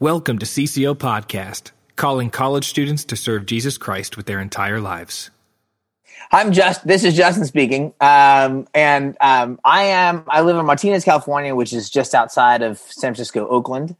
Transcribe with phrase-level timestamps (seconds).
[0.00, 5.30] Welcome to CCO Podcast, calling college students to serve Jesus Christ with their entire lives.
[6.32, 6.86] I'm just.
[6.86, 10.24] This is Justin speaking, um, and um, I am.
[10.26, 13.94] I live in Martinez, California, which is just outside of San Francisco, Oakland.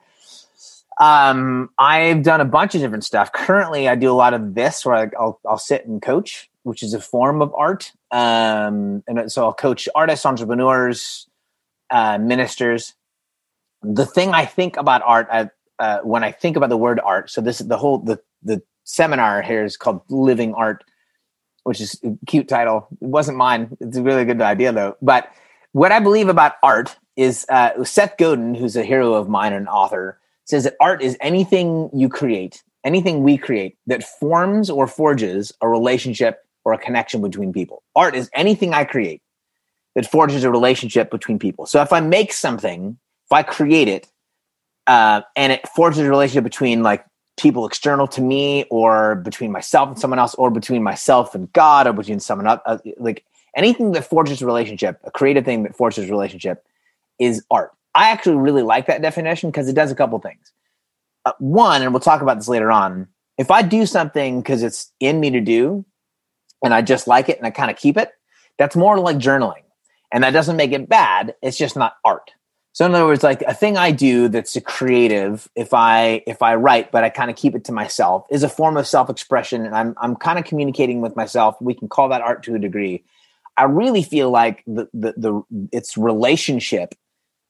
[0.98, 3.30] Um, I've done a bunch of different stuff.
[3.34, 6.82] Currently, I do a lot of this, where I, I'll I'll sit and coach, which
[6.82, 7.92] is a form of art.
[8.10, 11.28] Um, and so I'll coach artists, entrepreneurs,
[11.90, 12.94] uh, ministers.
[13.82, 15.50] The thing I think about art, I,
[15.80, 18.62] uh, when I think about the word art, so this is the whole the the
[18.84, 20.84] seminar here is called Living Art,
[21.64, 22.88] which is a cute title.
[23.00, 23.76] It wasn't mine.
[23.80, 24.96] It's a really good idea though.
[25.00, 25.32] But
[25.72, 29.68] what I believe about art is uh, Seth Godin, who's a hero of mine and
[29.68, 35.52] author, says that art is anything you create, anything we create that forms or forges
[35.60, 37.82] a relationship or a connection between people.
[37.96, 39.22] Art is anything I create
[39.94, 41.66] that forges a relationship between people.
[41.66, 44.08] So if I make something, if I create it,
[44.90, 47.06] uh, and it forges a relationship between like
[47.38, 51.86] people external to me, or between myself and someone else, or between myself and God,
[51.86, 53.24] or between someone else, uh, like
[53.54, 56.66] anything that forges a relationship, a creative thing that forges a relationship,
[57.20, 57.70] is art.
[57.94, 60.52] I actually really like that definition because it does a couple things.
[61.24, 63.06] Uh, one, and we'll talk about this later on.
[63.38, 65.84] If I do something because it's in me to do,
[66.64, 68.10] and I just like it and I kind of keep it,
[68.58, 69.62] that's more like journaling.
[70.10, 71.36] And that doesn't make it bad.
[71.42, 72.32] It's just not art.
[72.72, 76.40] So in other words, like a thing I do that's a creative, if I if
[76.40, 79.66] I write, but I kind of keep it to myself, is a form of self-expression.
[79.66, 81.56] And I'm I'm kind of communicating with myself.
[81.60, 83.04] We can call that art to a degree.
[83.56, 86.94] I really feel like the the, the it's relationship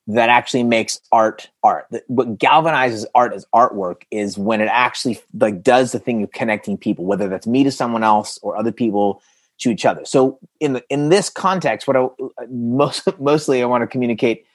[0.07, 1.87] that actually makes art art.
[2.07, 6.79] What galvanizes art as artwork is when it actually like does the thing of connecting
[6.79, 9.23] people, whether that's me to someone else or other people
[9.59, 10.07] to each other.
[10.07, 14.47] So in the, in this context, what I uh, most mostly I want to communicate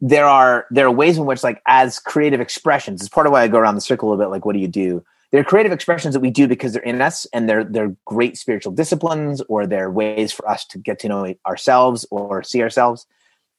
[0.00, 3.42] there are there are ways in which like as creative expressions, it's part of why
[3.42, 4.30] I go around the circle a little bit.
[4.30, 5.04] Like, what do you do?
[5.30, 8.72] They're creative expressions that we do because they're in us and they're they're great spiritual
[8.72, 13.06] disciplines or they're ways for us to get to know ourselves or see ourselves.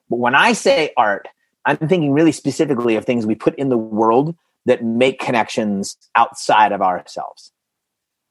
[0.10, 1.28] But when I say art,
[1.66, 6.72] I'm thinking really specifically of things we put in the world that make connections outside
[6.72, 7.52] of ourselves.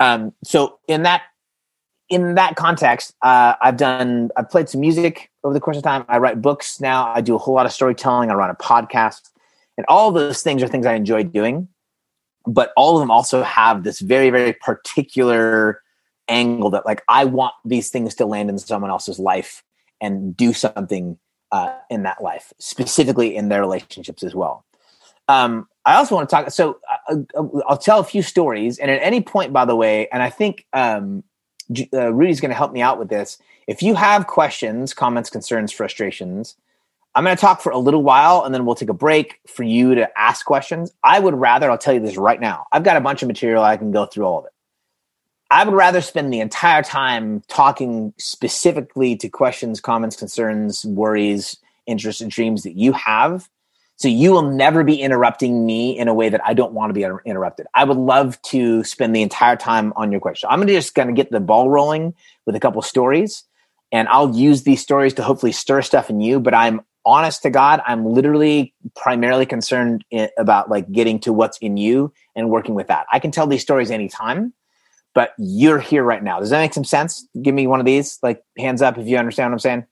[0.00, 1.22] Um, so in that
[2.08, 6.04] in that context, uh, I've done I've played some music over the course of time.
[6.08, 7.12] I write books now.
[7.12, 8.30] I do a whole lot of storytelling.
[8.30, 9.30] I run a podcast,
[9.76, 11.68] and all those things are things I enjoy doing.
[12.46, 15.82] But all of them also have this very very particular
[16.28, 19.62] angle that like I want these things to land in someone else's life
[20.00, 21.18] and do something
[21.52, 24.64] uh, in that life, specifically in their relationships as well.
[25.28, 26.50] Um, I also want to talk.
[26.50, 26.78] So
[27.08, 30.22] uh, uh, I'll tell a few stories, and at any point, by the way, and
[30.22, 31.22] I think um,
[31.92, 33.38] uh, Rudy's going to help me out with this.
[33.66, 36.56] If you have questions, comments, concerns, frustrations,
[37.14, 39.62] I'm going to talk for a little while, and then we'll take a break for
[39.62, 40.92] you to ask questions.
[41.02, 42.66] I would rather, I'll tell you this right now.
[42.72, 43.62] I've got a bunch of material.
[43.62, 44.52] I can go through all of it.
[45.50, 52.20] I would rather spend the entire time talking specifically to questions, comments, concerns, worries, interests,
[52.20, 53.48] and dreams that you have.
[53.96, 56.94] So you will never be interrupting me in a way that I don't want to
[56.94, 57.68] be interrupted.
[57.74, 60.48] I would love to spend the entire time on your question.
[60.50, 62.14] I'm just going to get the ball rolling
[62.44, 63.44] with a couple stories,
[63.94, 66.38] and I'll use these stories to hopefully stir stuff in you.
[66.38, 70.04] But I'm honest to God, I'm literally primarily concerned
[70.38, 73.06] about like getting to what's in you and working with that.
[73.10, 74.52] I can tell these stories anytime
[75.14, 76.40] but you're here right now.
[76.40, 77.26] Does that make some sense?
[77.40, 79.86] Give me one of these, like hands up if you understand what I'm saying.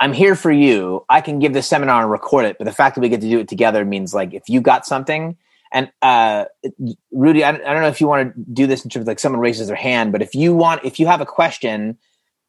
[0.00, 1.04] I'm here for you.
[1.08, 3.28] I can give this seminar and record it, but the fact that we get to
[3.28, 5.36] do it together means like if you got something,
[5.72, 6.46] and uh,
[7.12, 9.18] Rudy, I, I don't know if you want to do this in terms of like
[9.18, 11.98] someone raises their hand, but if you want, if you have a question,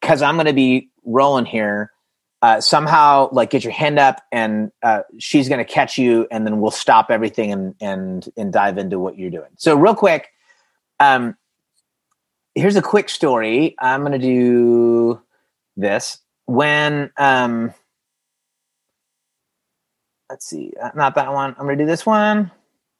[0.00, 1.92] because I'm going to be rolling here,
[2.42, 6.46] uh, somehow like get your hand up and uh, she's going to catch you, and
[6.46, 9.50] then we'll stop everything and and and dive into what you're doing.
[9.56, 10.30] So real quick
[11.00, 11.36] um,
[12.54, 13.74] here's a quick story.
[13.78, 15.20] I'm going to do
[15.76, 17.74] this when um,
[20.30, 21.50] let's see, uh, not that one.
[21.58, 22.50] I'm going to do this one.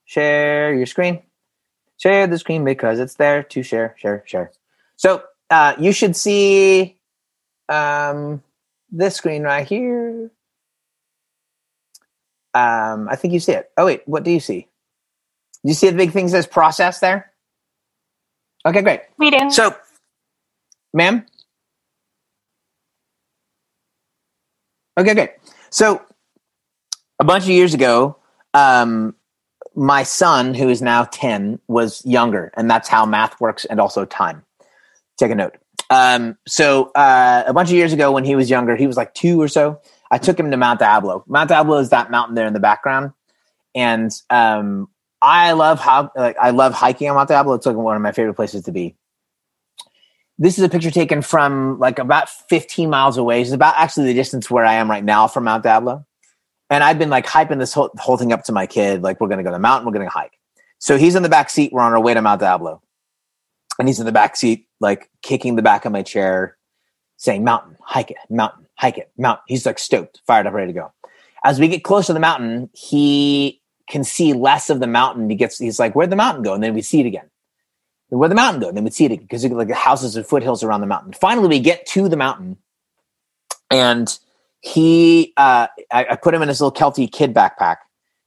[0.04, 1.22] Share your screen.
[1.98, 4.52] Share the screen because it's there to share, share, share.
[4.96, 6.96] So uh, you should see
[7.68, 8.42] um,
[8.90, 10.30] this screen right here.
[12.54, 13.70] Um, I think you see it.
[13.76, 14.68] Oh wait, what do you see?
[15.62, 17.32] Do you see the big thing says process there?
[18.64, 19.00] Okay, great.
[19.18, 19.50] We do.
[19.50, 19.76] So,
[20.94, 21.26] ma'am?
[24.98, 25.30] Okay, great.
[25.70, 26.02] So,
[27.20, 28.16] a bunch of years ago,
[28.54, 29.14] um,
[29.74, 34.04] my son, who is now 10, was younger, and that's how math works and also
[34.06, 34.45] time.
[35.18, 35.56] Take a note.
[35.88, 39.14] Um, so, uh, a bunch of years ago, when he was younger, he was like
[39.14, 39.80] two or so,
[40.10, 41.24] I took him to Mount Diablo.
[41.28, 43.12] Mount Diablo is that mountain there in the background
[43.76, 44.88] and um,
[45.20, 47.54] I love how like I love hiking on Mount Diablo.
[47.54, 48.96] It's like one of my favorite places to be.
[50.38, 53.42] This is a picture taken from like about 15 miles away.
[53.42, 56.04] It's about actually the distance where I am right now from Mount Diablo.
[56.68, 59.02] And I've been like hyping this whole, whole thing up to my kid.
[59.02, 60.38] Like, we're going to go to the mountain, we're going to hike.
[60.78, 61.72] So he's in the back seat.
[61.72, 62.82] We're on our way to Mount Diablo.
[63.78, 66.56] And he's in the back seat, like kicking the back of my chair,
[67.16, 69.44] saying, Mountain, hike it, mountain, hike it, mountain.
[69.46, 70.92] He's like stoked, fired up, ready to go.
[71.44, 75.28] As we get close to the mountain, he can see less of the mountain.
[75.28, 76.54] He gets, he's like, Where'd the mountain go?
[76.54, 77.30] And then we see it again.
[78.08, 78.68] Where'd the mountain go?
[78.68, 81.12] And then we see it again because like the houses and foothills around the mountain.
[81.12, 82.56] Finally, we get to the mountain
[83.70, 84.18] and
[84.60, 87.76] he uh, I, I, put him in his little Kelty kid backpack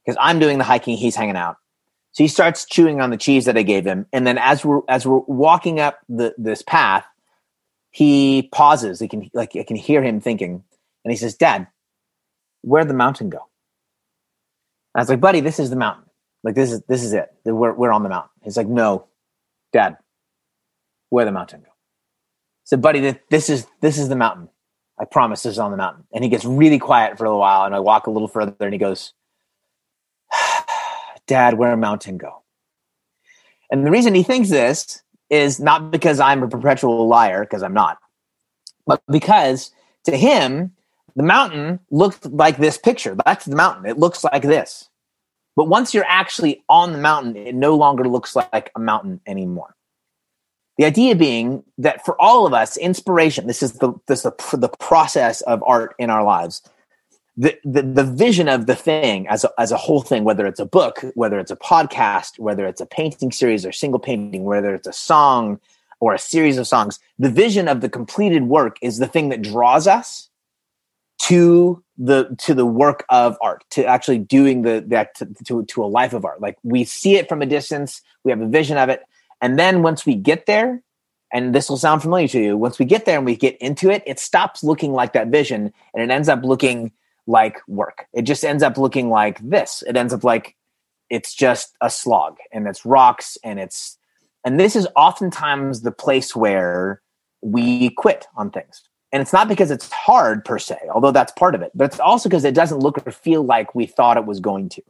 [0.04, 1.56] because I'm doing the hiking, he's hanging out.
[2.12, 4.80] So he starts chewing on the cheese that I gave him, and then as we're
[4.88, 7.04] as we're walking up the this path,
[7.90, 8.98] he pauses.
[8.98, 10.64] He can like I can hear him thinking,
[11.04, 11.68] and he says, "Dad,
[12.62, 13.38] where'd the mountain go?"
[14.94, 16.06] And I was like, "Buddy, this is the mountain.
[16.42, 17.32] Like this is this is it.
[17.44, 19.06] We're we're on the mountain." He's like, "No,
[19.72, 19.96] Dad,
[21.10, 24.48] where'd the mountain go?" I said, "Buddy, this is this is the mountain.
[25.00, 26.04] I promise this is on the mountain.
[26.12, 27.64] And he gets really quiet for a little while.
[27.64, 29.14] And I walk a little further and he goes,
[31.30, 32.42] Dad, where a mountain go?
[33.70, 35.00] And the reason he thinks this
[35.30, 37.98] is not because I'm a perpetual liar, because I'm not,
[38.84, 39.70] but because
[40.06, 40.72] to him,
[41.14, 43.16] the mountain looked like this picture.
[43.24, 43.86] That's the mountain.
[43.86, 44.88] It looks like this.
[45.54, 49.76] But once you're actually on the mountain, it no longer looks like a mountain anymore.
[50.78, 54.68] The idea being that for all of us, inspiration, this is the, this the, the
[54.80, 56.62] process of art in our lives.
[57.40, 60.66] The, the, vision of the thing as a, as a whole thing, whether it's a
[60.66, 64.86] book, whether it's a podcast, whether it's a painting series or single painting, whether it's
[64.86, 65.58] a song
[66.00, 69.40] or a series of songs, the vision of the completed work is the thing that
[69.40, 70.28] draws us
[71.20, 75.82] to the to the work of art to actually doing the that to, to, to
[75.82, 76.42] a life of art.
[76.42, 79.02] Like we see it from a distance we have a vision of it
[79.40, 80.82] and then once we get there,
[81.32, 83.90] and this will sound familiar to you, once we get there and we get into
[83.90, 86.92] it, it stops looking like that vision and it ends up looking
[87.26, 88.06] like work.
[88.12, 89.82] It just ends up looking like this.
[89.86, 90.56] It ends up like
[91.08, 93.98] it's just a slog and it's rocks and it's
[94.44, 97.02] and this is oftentimes the place where
[97.42, 98.82] we quit on things.
[99.12, 102.00] And it's not because it's hard per se, although that's part of it, but it's
[102.00, 104.82] also because it doesn't look or feel like we thought it was going to.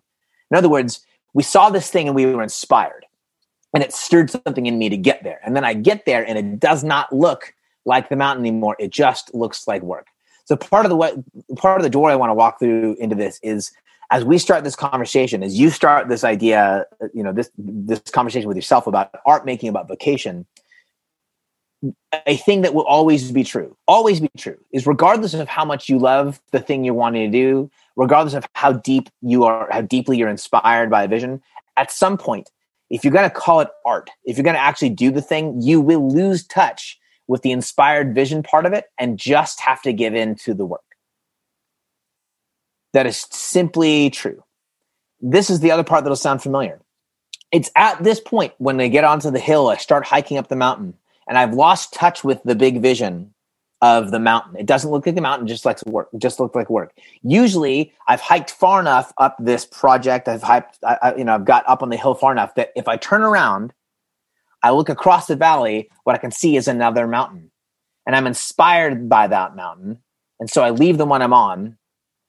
[0.50, 3.06] In other words, we saw this thing and we were inspired
[3.73, 5.41] and it stirred something in me to get there.
[5.44, 7.55] And then I get there and it does not look
[7.85, 8.77] like the mountain anymore.
[8.79, 10.09] It just looks like work.
[10.50, 11.12] So part of the way,
[11.55, 13.70] part of the door I want to walk through into this is
[14.11, 18.00] as we start this conversation, as you start this idea, uh, you know, this this
[18.00, 20.44] conversation with yourself about art making, about vocation,
[22.26, 25.88] a thing that will always be true, always be true, is regardless of how much
[25.88, 29.82] you love the thing you're wanting to do, regardless of how deep you are, how
[29.82, 31.41] deeply you're inspired by a vision,
[31.76, 32.50] at some point
[32.91, 35.62] if you're going to call it art, if you're going to actually do the thing,
[35.62, 36.99] you will lose touch
[37.31, 40.67] with the inspired vision part of it and just have to give in to the
[40.67, 40.82] work.
[42.93, 44.43] That is simply true.
[45.21, 46.81] This is the other part that'll sound familiar.
[47.53, 50.56] It's at this point when I get onto the hill, I start hiking up the
[50.56, 50.94] mountain,
[51.29, 53.32] and I've lost touch with the big vision
[53.81, 54.56] of the mountain.
[54.56, 56.93] It doesn't look like the mountain, just like work, just look like work.
[57.23, 60.27] Usually, I've hiked far enough up this project.
[60.27, 62.73] I've hiked, I, I, you know, I've got up on the hill far enough that
[62.75, 63.72] if I turn around,
[64.62, 65.90] I look across the valley.
[66.05, 67.50] What I can see is another mountain,
[68.06, 69.98] and I'm inspired by that mountain.
[70.38, 71.76] And so I leave the one I'm on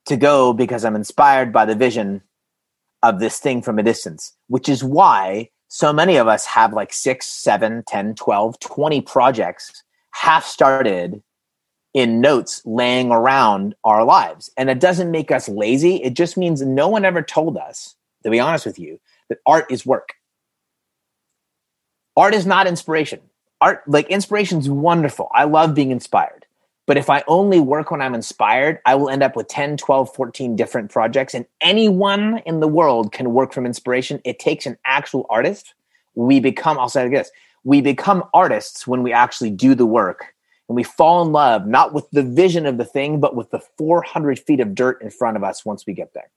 [0.06, 2.22] to go because I'm inspired by the vision
[3.02, 6.92] of this thing from a distance, which is why so many of us have like
[6.92, 11.22] six, seven, 10, 12, 20 projects half started
[11.94, 14.50] in notes laying around our lives.
[14.56, 15.96] And it doesn't make us lazy.
[15.96, 19.66] It just means no one ever told us, to be honest with you, that art
[19.70, 20.10] is work.
[22.16, 23.20] Art is not inspiration.
[23.60, 25.28] Art, like inspiration is wonderful.
[25.32, 26.46] I love being inspired.
[26.86, 30.14] But if I only work when I'm inspired, I will end up with 10, 12,
[30.14, 31.32] 14 different projects.
[31.32, 34.20] And anyone in the world can work from inspiration.
[34.24, 35.74] It takes an actual artist.
[36.14, 37.30] We become, I'll say this,
[37.64, 40.34] we become artists when we actually do the work
[40.68, 43.60] and we fall in love not with the vision of the thing but with the
[43.78, 46.30] 400 feet of dirt in front of us once we get there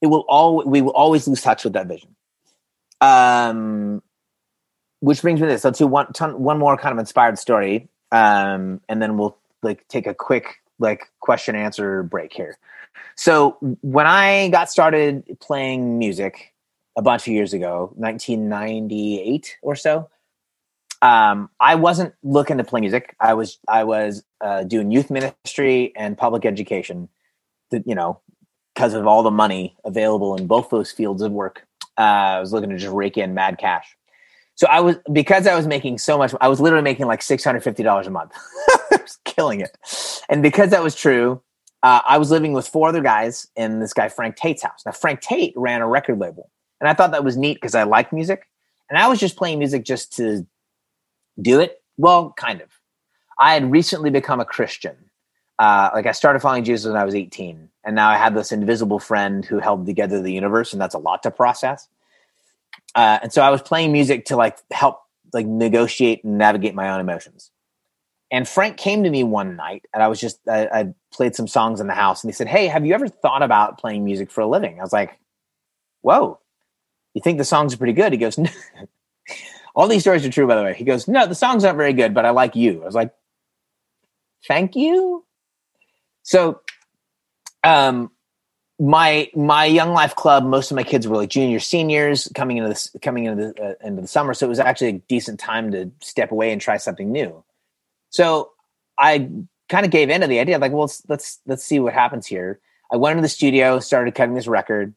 [0.00, 2.16] it will all we will always lose touch with that vision
[3.00, 4.02] um
[5.00, 7.88] which brings me to this let's do one ton, one more kind of inspired story
[8.12, 12.58] um and then we'll like take a quick like question answer break here
[13.16, 16.52] so when i got started playing music
[16.96, 20.08] a bunch of years ago 1998 or so
[21.02, 23.16] um, I wasn't looking to play music.
[23.20, 27.08] I was I was uh, doing youth ministry and public education.
[27.72, 28.20] You know,
[28.74, 31.66] because of all the money available in both those fields of work.
[31.98, 32.02] Uh,
[32.36, 33.96] I was looking to just rake in mad cash.
[34.54, 36.34] So I was because I was making so much.
[36.40, 38.32] I was literally making like six hundred fifty dollars a month.
[38.68, 39.74] I was killing it,
[40.28, 41.40] and because that was true,
[41.82, 44.82] uh, I was living with four other guys in this guy Frank Tate's house.
[44.84, 47.84] Now Frank Tate ran a record label, and I thought that was neat because I
[47.84, 48.48] liked music,
[48.90, 50.46] and I was just playing music just to
[51.40, 51.82] do it.
[51.96, 52.68] Well, kind of.
[53.38, 54.94] I had recently become a Christian.
[55.58, 58.52] Uh, like I started following Jesus when I was 18, and now I had this
[58.52, 61.88] invisible friend who held together the universe, and that's a lot to process.
[62.94, 65.00] Uh, and so I was playing music to like help
[65.32, 67.50] like negotiate and navigate my own emotions.
[68.32, 71.48] And Frank came to me one night, and I was just I, I played some
[71.48, 74.30] songs in the house, and he said, "Hey, have you ever thought about playing music
[74.30, 75.18] for a living?" I was like,
[76.02, 76.38] "Whoa,
[77.14, 78.50] you think the songs are pretty good?" He goes, no.
[79.74, 81.92] "All these stories are true, by the way." He goes, "No, the songs aren't very
[81.92, 83.12] good, but I like you." I was like,
[84.46, 85.24] "Thank you."
[86.22, 86.60] So,
[87.64, 88.10] um,
[88.80, 92.70] my my young life club most of my kids were like juniors seniors coming into
[92.70, 94.32] this coming into the uh, into the summer.
[94.32, 97.44] So it was actually a decent time to step away and try something new.
[98.08, 98.52] So
[98.98, 99.30] i
[99.68, 102.58] kind of gave into the idea like well let's let's let's see what happens here.
[102.90, 104.94] I went into the studio started cutting this record.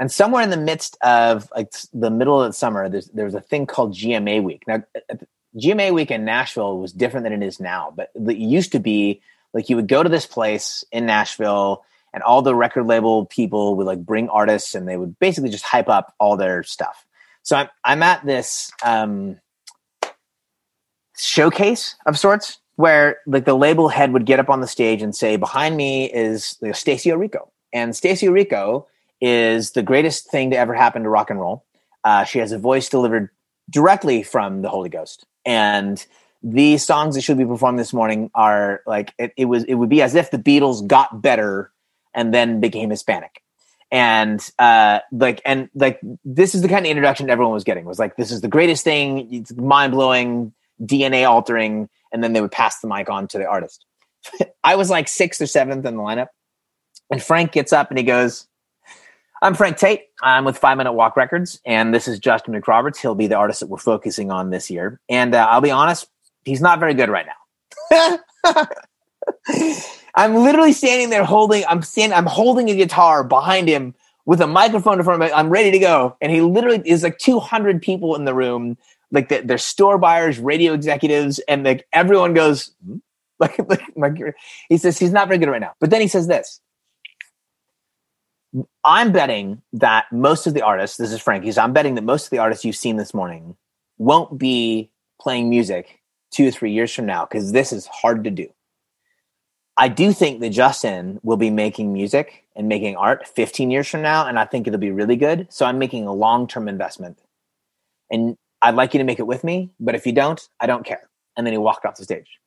[0.00, 3.40] And somewhere in the midst of like the middle of the summer there was a
[3.40, 4.64] thing called gma week.
[4.66, 4.82] Now
[5.56, 9.22] gma week in nashville was different than it is now but it used to be
[9.54, 11.84] like you would go to this place in nashville
[12.14, 15.64] and all the record label people would like bring artists and they would basically just
[15.64, 17.04] hype up all their stuff.
[17.42, 19.38] So I'm I'm at this um,
[21.18, 25.14] showcase of sorts where like the label head would get up on the stage and
[25.14, 28.86] say, "Behind me is like, Stacie Orrico," and Stacie Orrico
[29.20, 31.64] is the greatest thing to ever happen to rock and roll.
[32.04, 33.28] Uh, she has a voice delivered
[33.68, 36.04] directly from the Holy Ghost, and
[36.44, 39.64] these songs that she'll be performed this morning are like it, it was.
[39.64, 41.72] It would be as if the Beatles got better
[42.12, 43.42] and then became Hispanic.
[43.90, 47.98] And uh, like and like this is the kind of introduction everyone was getting was
[47.98, 52.52] like this is the greatest thing, it's mind blowing, DNA altering, and then they would
[52.52, 53.86] pass the mic on to the artist.
[54.64, 56.28] I was like sixth or seventh in the lineup,
[57.10, 58.46] and Frank gets up and he goes,
[59.40, 60.02] I'm Frank Tate.
[60.22, 62.98] I'm with Five Minute Walk Records, and this is Justin McRoberts.
[62.98, 65.00] He'll be the artist that we're focusing on this year.
[65.08, 66.08] And uh, I'll be honest,
[66.44, 68.18] he's not very good right now.
[70.14, 71.64] I'm literally standing there holding.
[71.66, 72.16] I'm standing.
[72.16, 73.94] I'm holding a guitar behind him
[74.26, 75.34] with a microphone in front of me.
[75.34, 78.78] I'm ready to go, and he literally is like 200 people in the room.
[79.10, 82.72] Like the, they're store buyers, radio executives, and like everyone goes.
[82.84, 82.96] Hmm?
[83.40, 84.36] Like, like, like
[84.68, 85.72] he says he's not very good right now.
[85.80, 86.60] But then he says this.
[88.84, 92.30] I'm betting that most of the artists, this is Frankie's, I'm betting that most of
[92.30, 93.56] the artists you've seen this morning
[93.98, 96.00] won't be playing music
[96.34, 98.48] two or three years from now because this is hard to do.
[99.76, 104.02] I do think that Justin will be making music and making art 15 years from
[104.02, 105.48] now, and I think it'll be really good.
[105.50, 107.18] So I'm making a long term investment.
[108.10, 110.86] And I'd like you to make it with me, but if you don't, I don't
[110.86, 111.08] care.
[111.36, 112.38] And then he walked off the stage.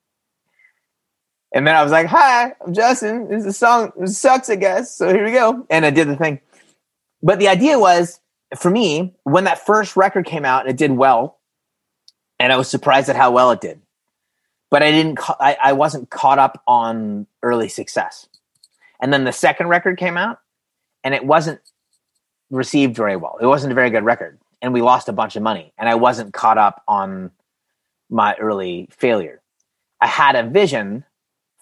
[1.54, 3.30] And then I was like, Hi, I'm Justin.
[3.30, 3.92] This is a song.
[4.00, 4.96] It sucks, I guess.
[4.96, 5.66] So here we go.
[5.70, 6.40] And I did the thing.
[7.22, 8.20] But the idea was
[8.58, 11.37] for me, when that first record came out, it did well.
[12.40, 13.82] And I was surprised at how well it did
[14.70, 15.20] but I didn't.
[15.40, 18.28] I, I wasn't caught up on early success.
[19.00, 20.40] And then the second record came out,
[21.04, 21.62] and it wasn't
[22.50, 23.38] received very well.
[23.40, 25.74] It wasn't a very good record, and we lost a bunch of money.
[25.78, 27.32] And I wasn't caught up on
[28.10, 29.42] my early failure.
[30.02, 31.06] I had a vision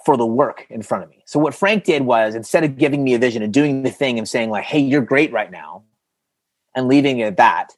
[0.05, 1.23] for the work in front of me.
[1.25, 4.17] So what Frank did was instead of giving me a vision and doing the thing
[4.17, 5.83] and saying like, "Hey, you're great right now,"
[6.75, 7.75] and leaving it at that,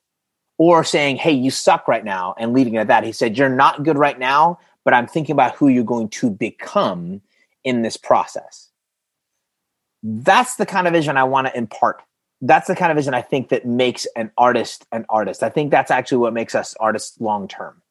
[0.57, 3.49] or saying, "Hey, you suck right now," and leaving it at that, he said, "You're
[3.49, 7.21] not good right now, but I'm thinking about who you're going to become
[7.67, 8.69] in this process.
[10.01, 12.01] That's the kind of vision I want to impart.
[12.39, 15.43] That's the kind of vision I think that makes an artist an artist.
[15.43, 17.81] I think that's actually what makes us artists long term.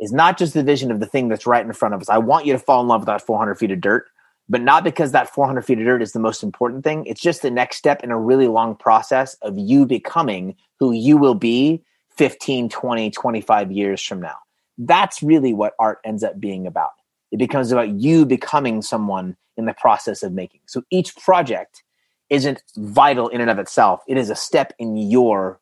[0.00, 2.08] Is not just the vision of the thing that's right in front of us.
[2.08, 4.06] I want you to fall in love with that 400 feet of dirt,
[4.48, 7.04] but not because that 400 feet of dirt is the most important thing.
[7.04, 11.18] It's just the next step in a really long process of you becoming who you
[11.18, 11.84] will be
[12.16, 14.36] 15, 20, 25 years from now.
[14.78, 16.90] That's really what art ends up being about.
[17.32, 20.60] It becomes about you becoming someone in the process of making.
[20.66, 21.82] So each project
[22.28, 25.60] isn't vital in and of itself, it is a step in your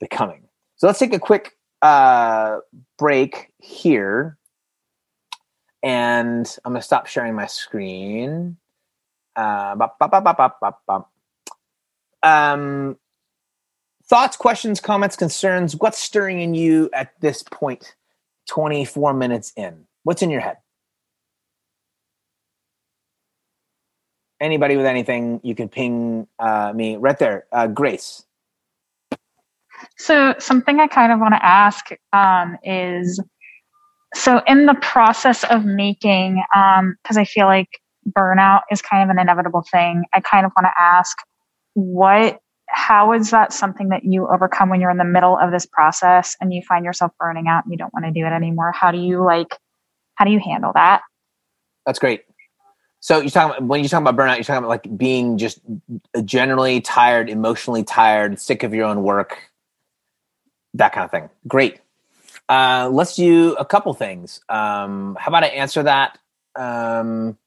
[0.00, 0.48] becoming.
[0.76, 2.58] So let's take a quick uh,
[2.98, 4.36] break here.
[5.82, 8.56] And I'm going to stop sharing my screen.
[9.36, 9.76] Uh,
[12.22, 12.96] um,
[14.08, 15.76] thoughts, questions, comments, concerns.
[15.76, 17.94] What's stirring in you at this point
[18.48, 19.86] 24 minutes in?
[20.02, 20.58] What's in your head?
[24.44, 27.46] anybody with anything, you can ping uh, me right there.
[27.50, 28.24] Uh, Grace.
[29.96, 33.20] So, something I kind of want to ask um, is
[34.14, 37.68] so, in the process of making, because um, I feel like
[38.16, 41.16] burnout is kind of an inevitable thing, I kind of want to ask
[41.72, 42.38] what,
[42.74, 46.36] how is that something that you overcome when you're in the middle of this process
[46.40, 48.72] and you find yourself burning out and you don't want to do it anymore?
[48.72, 49.56] How do you like,
[50.16, 51.02] how do you handle that?
[51.86, 52.24] That's great.
[52.98, 55.60] So you're talking about, when you're talking about burnout, you're talking about like being just
[56.24, 59.38] generally tired, emotionally tired, sick of your own work,
[60.74, 61.30] that kind of thing.
[61.46, 61.80] Great.
[62.48, 64.40] Uh, let's do a couple things.
[64.48, 66.18] Um, how about I answer that?
[66.56, 67.38] Um,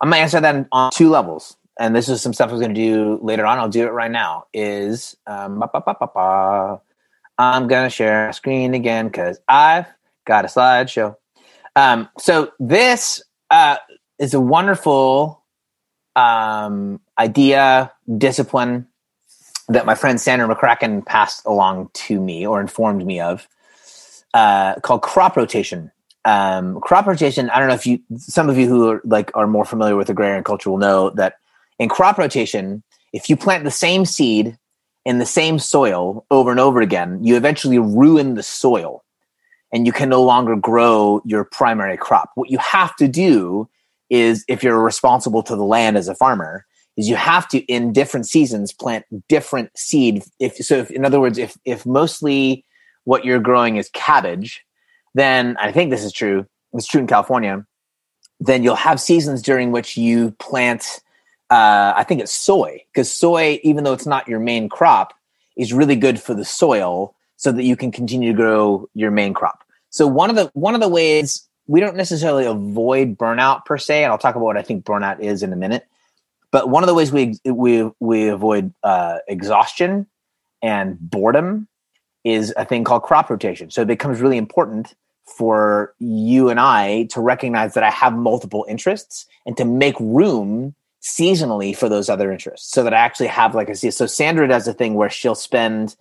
[0.00, 2.74] I'm gonna answer that on two levels, and this is some stuff I was gonna
[2.74, 3.58] do later on.
[3.58, 4.46] I'll do it right now.
[4.52, 5.62] Is um,
[7.38, 9.86] I'm gonna share a screen again because I've
[10.24, 11.16] got a slideshow.
[11.76, 13.76] Um, so this uh,
[14.18, 15.44] is a wonderful
[16.16, 18.88] um, idea, discipline
[19.68, 23.46] that my friend Sandra McCracken passed along to me or informed me of,
[24.34, 25.92] uh, called crop rotation.
[26.24, 27.48] Um, crop rotation.
[27.50, 30.10] I don't know if you, some of you who are like are more familiar with
[30.10, 31.36] agrarian culture will know that
[31.78, 32.82] in crop rotation,
[33.12, 34.56] if you plant the same seed
[35.04, 39.04] in the same soil over and over again, you eventually ruin the soil
[39.72, 42.30] and you can no longer grow your primary crop.
[42.34, 43.68] What you have to do
[44.10, 46.64] is, if you're responsible to the land as a farmer,
[46.96, 50.24] is you have to in different seasons plant different seed.
[50.40, 52.64] If so, if, in other words, if if mostly
[53.04, 54.64] what you're growing is cabbage,
[55.14, 56.46] then I think this is true.
[56.72, 57.64] It's true in California.
[58.40, 61.00] Then you'll have seasons during which you plant.
[61.50, 65.14] Uh, I think it's soy because soy, even though it's not your main crop,
[65.56, 69.32] is really good for the soil so that you can continue to grow your main
[69.32, 69.64] crop.
[69.90, 74.04] So one of the one of the ways we don't necessarily avoid burnout per se,
[74.04, 75.86] and I'll talk about what I think burnout is in a minute.
[76.50, 80.06] But one of the ways we we we avoid uh, exhaustion
[80.62, 81.68] and boredom
[82.24, 83.70] is a thing called crop rotation.
[83.70, 88.64] So it becomes really important for you and I to recognize that I have multiple
[88.68, 92.70] interests and to make room seasonally for those other interests.
[92.70, 93.74] So that I actually have like a.
[93.74, 95.96] So Sandra does a thing where she'll spend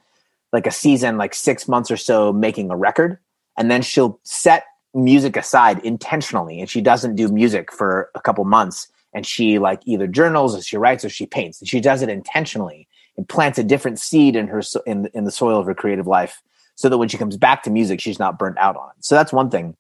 [0.53, 3.19] like a season, like six months or so making a record
[3.57, 8.45] and then she'll set music aside intentionally and she doesn't do music for a couple
[8.45, 11.59] months and she like either journals or she writes or she paints.
[11.59, 15.31] And she does it intentionally and plants a different seed in her in, in the
[15.31, 16.41] soil of her creative life
[16.75, 19.03] so that when she comes back to music she's not burnt out on it.
[19.03, 19.75] So that's one thing.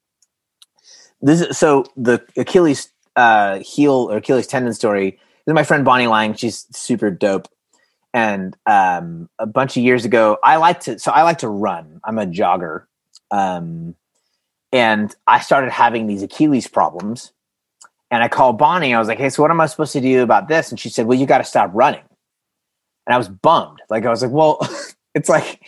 [1.21, 6.07] This is, so the achilles uh, heel or achilles tendon story is my friend bonnie
[6.07, 7.47] lang she's super dope
[8.13, 11.99] and um, a bunch of years ago i like to so i like to run
[12.05, 12.85] i'm a jogger
[13.31, 13.95] um,
[14.71, 17.33] and I started having these Achilles problems.
[18.09, 18.93] And I called Bonnie.
[18.93, 20.69] I was like, hey, so what am I supposed to do about this?
[20.69, 22.03] And she said, well, you got to stop running.
[23.05, 23.79] And I was bummed.
[23.89, 24.59] Like, I was like, well,
[25.15, 25.61] it's like,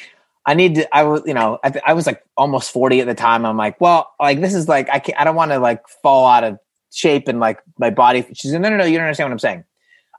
[0.45, 3.13] I need to, I was, you know, I, I was like almost 40 at the
[3.13, 3.45] time.
[3.45, 6.25] I'm like, well, like, this is like, I can't, I don't want to like fall
[6.27, 6.59] out of
[6.91, 8.25] shape and like my body.
[8.34, 9.63] She's like, no, no, no, you don't understand what I'm saying.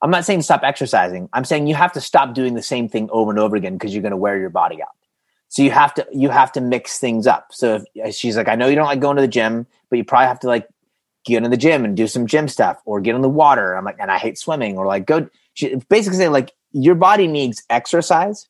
[0.03, 1.29] I'm not saying stop exercising.
[1.33, 3.95] I'm saying you have to stop doing the same thing over and over again because
[3.95, 4.89] you're going to wear your body out.
[5.49, 7.49] So you have to you have to mix things up.
[7.51, 10.05] So if, she's like, I know you don't like going to the gym, but you
[10.05, 10.69] probably have to like
[11.25, 13.75] get in the gym and do some gym stuff or get in the water.
[13.75, 15.29] I'm like, and I hate swimming or like go.
[15.55, 18.49] She basically say like your body needs exercise,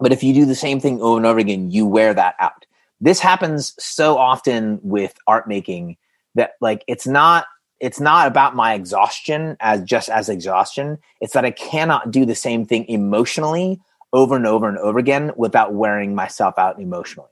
[0.00, 2.64] but if you do the same thing over and over again, you wear that out.
[3.00, 5.98] This happens so often with art making
[6.34, 7.46] that like it's not
[7.80, 10.98] it's not about my exhaustion as just as exhaustion.
[11.20, 13.80] It's that I cannot do the same thing emotionally
[14.12, 17.28] over and over and over again without wearing myself out emotionally.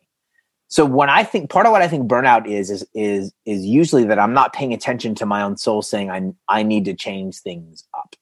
[0.68, 4.04] So when I think part of what I think burnout is is is is usually
[4.04, 7.38] that I'm not paying attention to my own soul saying I I need to change
[7.38, 8.16] things up.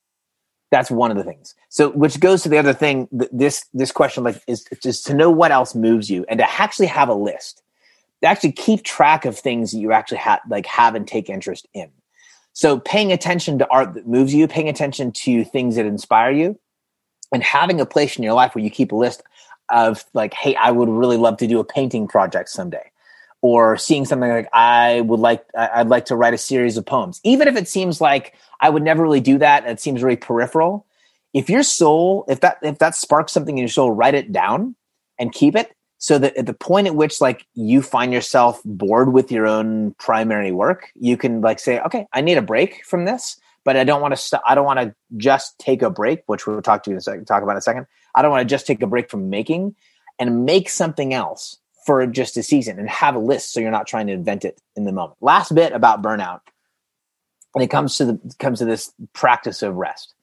[0.70, 1.54] That's one of the things.
[1.68, 5.30] So which goes to the other thing this this question like is just to know
[5.30, 7.62] what else moves you and to actually have a list.
[8.22, 11.90] Actually keep track of things that you actually have like have and take interest in.
[12.52, 16.59] So paying attention to art that moves you, paying attention to things that inspire you,
[17.33, 19.22] and having a place in your life where you keep a list
[19.70, 22.90] of like hey i would really love to do a painting project someday
[23.42, 27.20] or seeing something like i would like i'd like to write a series of poems.
[27.24, 30.16] Even if it seems like i would never really do that and it seems really
[30.16, 30.87] peripheral.
[31.33, 34.74] If your soul if that if that sparks something in your soul write it down
[35.18, 39.12] and keep it so that at the point at which like you find yourself bored
[39.12, 43.04] with your own primary work you can like say okay i need a break from
[43.04, 44.16] this but I don't want to.
[44.16, 46.98] St- I don't want to just take a break, which we'll talk to you in
[46.98, 47.26] a second.
[47.26, 47.86] Talk about in a second.
[48.14, 49.74] I don't want to just take a break from making
[50.18, 53.86] and make something else for just a season and have a list so you're not
[53.86, 55.16] trying to invent it in the moment.
[55.20, 56.40] Last bit about burnout
[57.54, 60.14] and it comes to the comes to this practice of rest.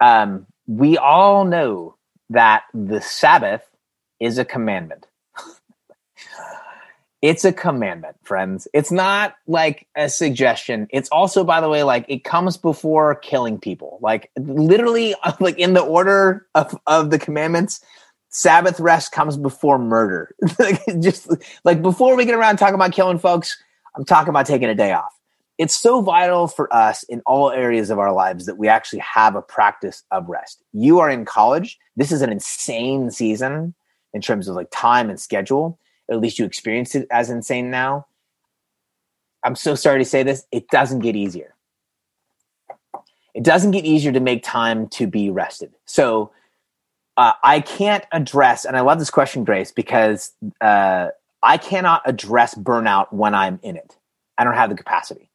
[0.00, 1.96] Um, we all know
[2.30, 3.62] that the Sabbath
[4.22, 5.08] is a commandment.
[7.22, 8.68] it's a commandment, friends.
[8.72, 10.86] It's not like a suggestion.
[10.90, 13.98] It's also, by the way, like it comes before killing people.
[14.00, 17.84] Like literally, like in the order of, of the commandments,
[18.28, 20.34] Sabbath rest comes before murder.
[21.00, 21.28] just
[21.64, 23.60] like before we get around talking about killing folks,
[23.96, 25.12] I'm talking about taking a day off.
[25.58, 29.34] It's so vital for us in all areas of our lives that we actually have
[29.34, 30.62] a practice of rest.
[30.72, 31.78] You are in college.
[31.96, 33.74] This is an insane season
[34.14, 35.78] in terms of like time and schedule.
[36.10, 38.06] At least you experience it as insane now.
[39.44, 40.46] I'm so sorry to say this.
[40.52, 41.54] It doesn't get easier.
[43.34, 45.72] It doesn't get easier to make time to be rested.
[45.86, 46.32] So
[47.16, 51.08] uh, I can't address, and I love this question, Grace, because uh,
[51.42, 53.96] I cannot address burnout when I'm in it.
[54.38, 55.30] I don't have the capacity.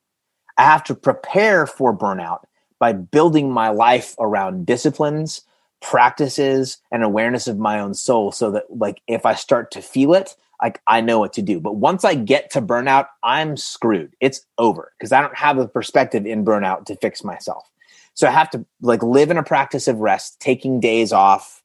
[0.58, 2.42] I have to prepare for burnout
[2.80, 5.42] by building my life around disciplines,
[5.82, 10.14] practices, and awareness of my own soul so that, like, if I start to feel
[10.14, 11.60] it, like I know what to do.
[11.60, 14.16] But once I get to burnout, I'm screwed.
[14.20, 17.70] It's over because I don't have the perspective in burnout to fix myself.
[18.16, 21.62] So I have to like live in a practice of rest, taking days off,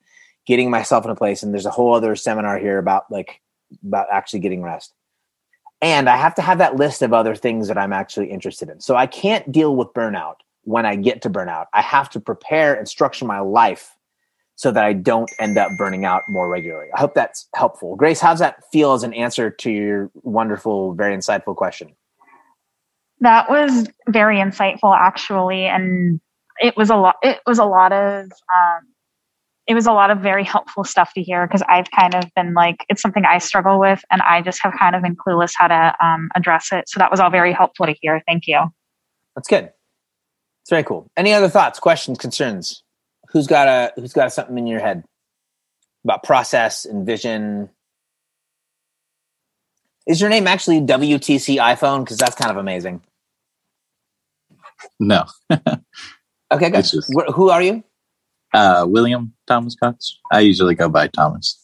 [0.46, 3.40] getting myself in a place and there's a whole other seminar here about like
[3.86, 4.92] about actually getting rest
[5.80, 8.80] and i have to have that list of other things that i'm actually interested in
[8.80, 12.74] so i can't deal with burnout when i get to burnout i have to prepare
[12.74, 13.96] and structure my life
[14.62, 18.20] so that i don't end up burning out more regularly i hope that's helpful grace
[18.20, 21.92] how's that feel as an answer to your wonderful very insightful question
[23.20, 26.20] that was very insightful actually and
[26.60, 28.86] it was a lot it was a lot of um,
[29.66, 32.52] it was a lot of very helpful stuff to hear because I've kind of been
[32.52, 35.68] like, it's something I struggle with, and I just have kind of been clueless how
[35.68, 36.88] to um, address it.
[36.88, 38.22] So that was all very helpful to hear.
[38.26, 38.60] Thank you.
[39.36, 39.70] That's good.
[40.62, 41.08] It's very cool.
[41.16, 42.81] Any other thoughts, questions, concerns?
[43.32, 45.04] Who's got a Who's got something in your head
[46.04, 47.70] about process and vision?
[50.06, 52.04] Is your name actually WTC iPhone?
[52.04, 53.02] Because that's kind of amazing.
[54.98, 55.24] No.
[55.50, 56.84] okay, good.
[56.84, 57.12] Just...
[57.34, 57.84] Who are you?
[58.52, 60.18] Uh, William Thomas Cox.
[60.30, 61.58] I usually go by Thomas.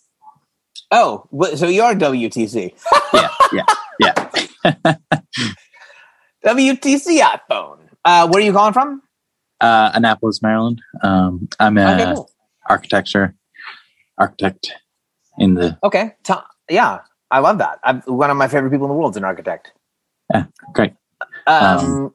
[0.91, 2.73] Oh, so you are WTC?
[3.13, 3.65] yeah, yeah,
[4.01, 4.97] yeah.
[6.45, 7.79] WTC iPhone.
[8.05, 9.03] Uh, where are you calling from?
[9.61, 10.81] Uh, Annapolis, Maryland.
[11.03, 12.31] Um, I'm an okay, cool.
[12.68, 13.35] architecture
[14.16, 14.73] architect
[15.38, 15.79] in the.
[15.83, 16.14] Okay,
[16.71, 17.81] yeah, I love that.
[17.83, 19.73] I'm one of my favorite people in the world is an architect.
[20.33, 20.94] Yeah, great.
[21.47, 22.14] Um, um,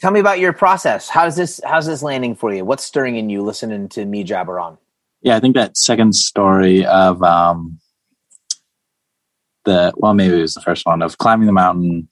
[0.00, 1.08] Tell me about your process.
[1.08, 1.60] How's this?
[1.64, 2.64] How's this landing for you?
[2.64, 4.78] What's stirring in you listening to me jabber on?
[5.22, 7.78] Yeah, I think that second story of um,
[9.64, 12.08] the well, maybe it was the first one of climbing the mountain,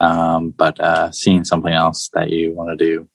[0.00, 3.08] um, but uh, seeing something else that you want to do.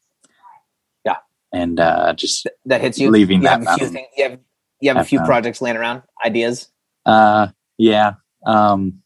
[1.56, 3.10] And uh, just that hits you.
[3.10, 4.40] Leaving you that have a few things, you have
[4.82, 6.68] you have a few projects laying around, ideas.
[7.06, 8.16] Uh, yeah.
[8.46, 9.02] Um,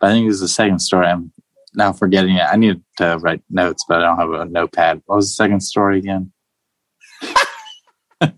[0.00, 1.06] I think it was the second story.
[1.06, 1.30] I'm
[1.74, 2.40] now forgetting it.
[2.40, 5.02] I need to write notes, but I don't have a notepad.
[5.04, 6.32] What was the second story again?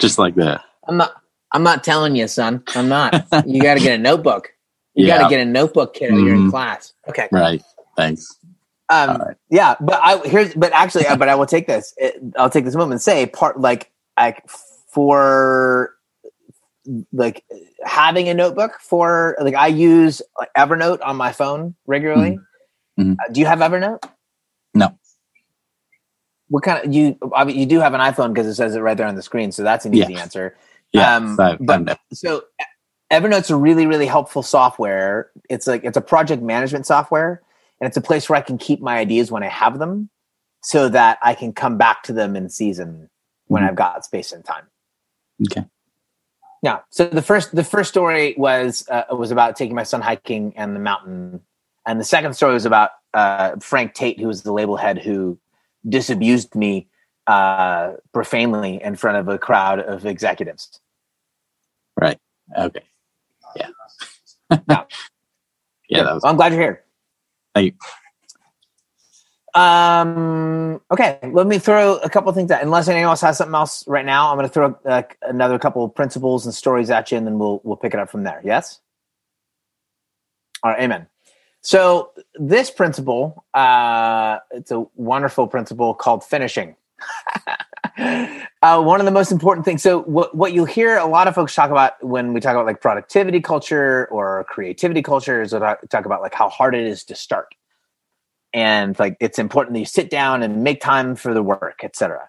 [0.00, 0.60] Just like that.
[0.86, 1.14] I'm not.
[1.50, 2.62] I'm not telling you, son.
[2.76, 3.26] I'm not.
[3.44, 4.50] You got to get a notebook.
[4.94, 5.18] You yeah.
[5.18, 6.14] got to get a notebook, kiddo.
[6.14, 6.26] Mm-hmm.
[6.26, 6.92] You're in class.
[7.08, 7.28] Okay.
[7.32, 7.60] Right.
[7.96, 8.28] Thanks.
[8.88, 9.36] Um, right.
[9.50, 10.54] Yeah, but I here's.
[10.54, 11.94] But actually, but I will take this.
[11.96, 14.48] It, I'll take this moment and say part like like
[14.88, 15.94] for
[17.12, 17.44] like
[17.84, 22.38] having a notebook for like I use like Evernote on my phone regularly.
[22.98, 23.02] Mm-hmm.
[23.02, 23.12] mm-hmm.
[23.12, 24.04] Uh, do you have Evernote?
[24.74, 24.98] No.
[26.48, 27.16] What kind of you?
[27.34, 29.22] I mean, You do have an iPhone because it says it right there on the
[29.22, 30.56] screen, so that's an easy answer.
[30.92, 32.44] Yeah, um, but so
[33.10, 35.30] Evernote's a really really helpful software.
[35.48, 37.42] It's like it's a project management software,
[37.80, 40.10] and it's a place where I can keep my ideas when I have them,
[40.62, 43.08] so that I can come back to them in season
[43.46, 43.70] when mm-hmm.
[43.70, 44.64] I've got space and time.
[45.46, 45.64] Okay.
[46.62, 46.80] Yeah.
[46.90, 50.74] So the first the first story was uh, was about taking my son hiking and
[50.74, 51.40] the mountain,
[51.86, 55.38] and the second story was about uh, Frank Tate, who was the label head who
[55.86, 56.88] disabused me
[57.26, 60.80] uh, profanely in front of a crowd of executives.
[62.00, 62.18] Right.
[62.56, 62.82] Okay.
[63.56, 63.68] Yeah.
[64.50, 64.60] yeah.
[65.88, 66.14] yeah.
[66.14, 66.83] was- I'm glad you're here.
[69.54, 70.80] Um.
[70.90, 71.18] Okay.
[71.22, 72.62] Let me throw a couple things out.
[72.62, 75.84] Unless anyone else has something else right now, I'm going to throw uh, another couple
[75.84, 78.40] of principles and stories at you, and then we'll we'll pick it up from there.
[78.44, 78.80] Yes.
[80.62, 80.80] All right.
[80.80, 81.06] Amen.
[81.60, 86.76] So this principle, uh, it's a wonderful principle called finishing.
[88.62, 89.82] uh, one of the most important things.
[89.82, 92.66] So what what you hear a lot of folks talk about when we talk about
[92.66, 97.14] like productivity culture or creativity culture is talk about like how hard it is to
[97.14, 97.54] start
[98.54, 102.28] and like it's important that you sit down and make time for the work, etc.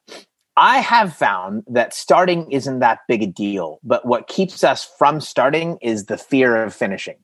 [0.57, 5.21] I have found that starting isn't that big a deal, but what keeps us from
[5.21, 7.17] starting is the fear of finishing.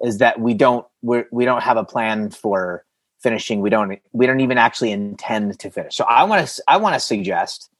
[0.00, 2.86] Is that we don't we're, we don't have a plan for
[3.20, 3.60] finishing.
[3.60, 5.96] We don't we don't even actually intend to finish.
[5.96, 7.70] So I want to I want to suggest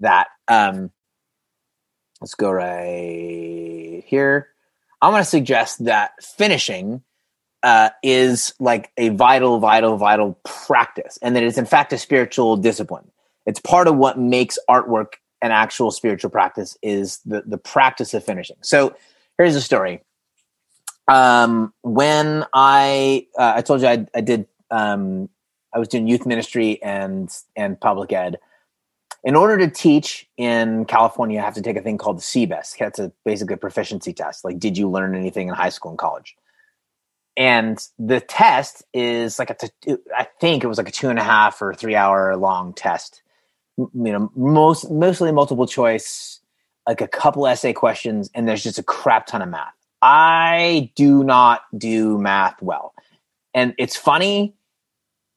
[0.00, 0.90] that um,
[2.20, 4.48] let's go right here.
[5.00, 7.02] I want to suggest that finishing
[7.62, 12.56] uh, is like a vital, vital, vital practice, and that it's in fact a spiritual
[12.56, 13.10] discipline.
[13.46, 18.24] It's part of what makes artwork an actual spiritual practice is the the practice of
[18.24, 18.56] finishing.
[18.62, 18.96] So
[19.36, 20.02] here's a story.
[21.06, 25.28] Um, when I uh, I told you I, I did um,
[25.72, 28.38] I was doing youth ministry and and public ed.
[29.22, 32.76] In order to teach in California, I have to take a thing called the CBEST.
[32.78, 34.44] That's a basically a proficiency test.
[34.44, 36.36] Like, did you learn anything in high school and college?
[37.36, 39.56] and the test is like a
[40.16, 43.22] I think it was like a two and a half or three hour long test
[43.76, 46.40] you know most mostly multiple choice
[46.86, 51.24] like a couple essay questions and there's just a crap ton of math i do
[51.24, 52.94] not do math well
[53.52, 54.54] and it's funny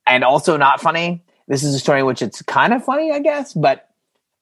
[0.08, 1.24] and also not funny.
[1.48, 3.90] This is a story in which it's kind of funny i guess but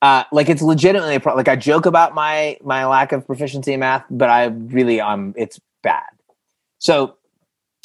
[0.02, 3.74] uh, like it's legitimately a pro- like i joke about my my lack of proficiency
[3.74, 6.04] in math but i really um it's bad.
[6.80, 7.16] So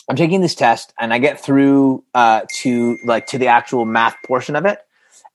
[0.09, 4.16] I'm taking this test and I get through uh, to like to the actual math
[4.27, 4.81] portion of it.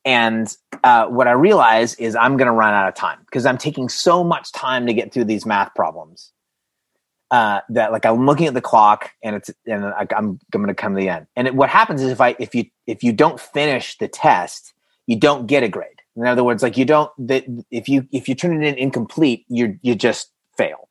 [0.04, 0.54] And
[0.84, 3.88] uh, what I realize is I'm going to run out of time because I'm taking
[3.88, 6.32] so much time to get through these math problems
[7.32, 10.68] uh, that like I'm looking at the clock and it's and I, I'm, I'm going
[10.68, 11.28] to come to the end.
[11.36, 14.74] And it, what happens is if I if you if you don't finish the test,
[15.08, 15.90] you don't get a grade.
[16.16, 19.46] In other words, like you don't that if you if you turn it in incomplete,
[19.50, 20.86] you you just fail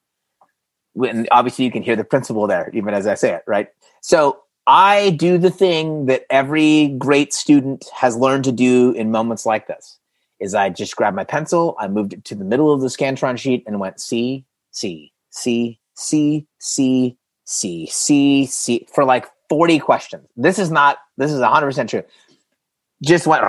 [0.97, 3.68] and obviously you can hear the principle there even as i say it right
[4.01, 9.44] so i do the thing that every great student has learned to do in moments
[9.44, 9.99] like this
[10.40, 13.37] is i just grabbed my pencil i moved it to the middle of the scantron
[13.37, 20.26] sheet and went c c c c c c c c for like 40 questions.
[20.37, 22.02] This is not this is 100% true.
[23.02, 23.44] Just went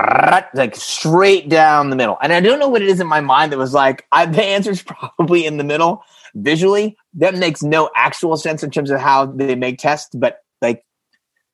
[0.53, 2.17] like straight down the middle.
[2.21, 4.43] And i don't know what it is in my mind that was like I, the
[4.43, 4.81] answer's
[5.17, 6.03] probably in the middle.
[6.36, 10.86] Visually that makes no actual sense in terms of how they make tests but like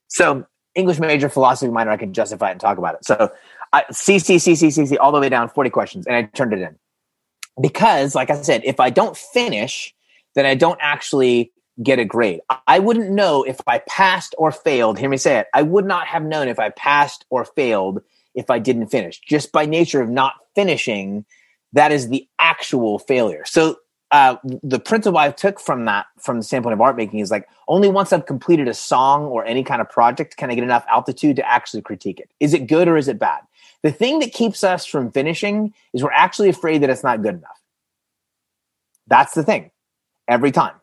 [0.08, 3.06] so english major philosophy minor i can justify it and talk about it.
[3.06, 3.32] So
[3.74, 6.24] I, c c c c c c all the way down 40 questions and i
[6.24, 6.78] turned it in.
[7.62, 9.94] Because like i said if i don't finish
[10.36, 15.00] then i don't actually get a grade i wouldn't know if i passed or failed
[15.00, 18.02] hear me say it i would not have known if i passed or failed
[18.36, 21.26] if i didn't finish just by nature of not finishing
[21.74, 23.78] that is the actual failure so
[24.12, 27.48] uh, the principle I took from that, from the standpoint of art making, is like
[27.70, 30.86] only once I've completed a song or any kind of project can I get enough
[30.90, 32.30] altitude to actually critique it.
[32.42, 33.40] Is it good or is it bad?
[33.84, 37.36] The thing that keeps us from finishing is we're actually afraid that it's not good
[37.36, 37.62] enough.
[39.08, 39.72] That's the thing.
[40.32, 40.76] Every time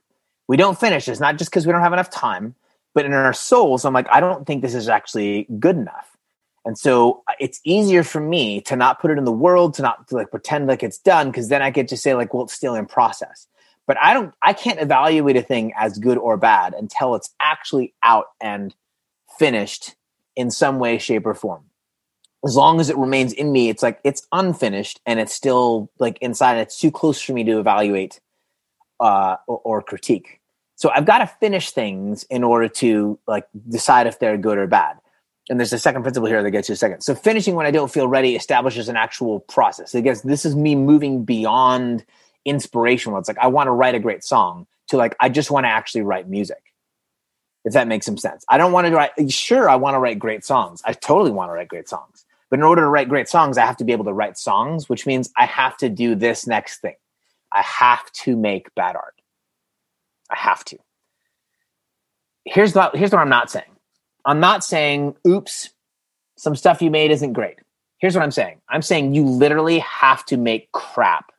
[0.47, 2.55] we don't finish, it's not just because we don't have enough time,
[2.95, 6.17] but in our souls, I'm like, I don't think this is actually good enough.
[6.67, 9.83] And so uh, it's easier for me to not put it in the world, to
[9.83, 12.45] not to like pretend like it's done, because then I get to say like, well,
[12.45, 13.47] it's still in process.
[13.87, 17.95] But I don't, I can't evaluate a thing as good or bad until it's actually
[18.03, 18.75] out and
[19.39, 19.95] finished
[20.37, 21.65] in some way, shape, or form.
[22.45, 26.19] As long as it remains in me, it's like it's unfinished and it's still like
[26.21, 26.59] inside.
[26.59, 28.21] It's too close for me to evaluate
[29.01, 30.41] uh, or, critique.
[30.77, 34.67] So I've got to finish things in order to like decide if they're good or
[34.67, 34.99] bad
[35.49, 37.01] and there's a second principle here that gets you a second.
[37.01, 39.95] So finishing when I don't feel ready establishes an actual process.
[39.95, 42.05] I guess this is me moving beyond
[42.45, 43.13] inspiration.
[43.13, 45.65] Where it's like I want to write a great song to like I just want
[45.65, 46.63] to actually write music.
[47.65, 48.45] If that makes some sense.
[48.49, 49.33] I don't want to write.
[49.33, 50.81] Sure, I want to write great songs.
[50.85, 52.25] I totally want to write great songs.
[52.51, 54.89] But in order to write great songs, I have to be able to write songs,
[54.89, 56.95] which means I have to do this next thing.
[57.53, 59.15] I have to make bad art.
[60.31, 60.79] I have to.
[62.45, 63.71] Here's what here's what I'm not saying.
[64.25, 65.71] I'm not saying, oops,
[66.37, 67.59] some stuff you made isn't great.
[67.99, 71.33] Here's what I'm saying I'm saying you literally have to make crap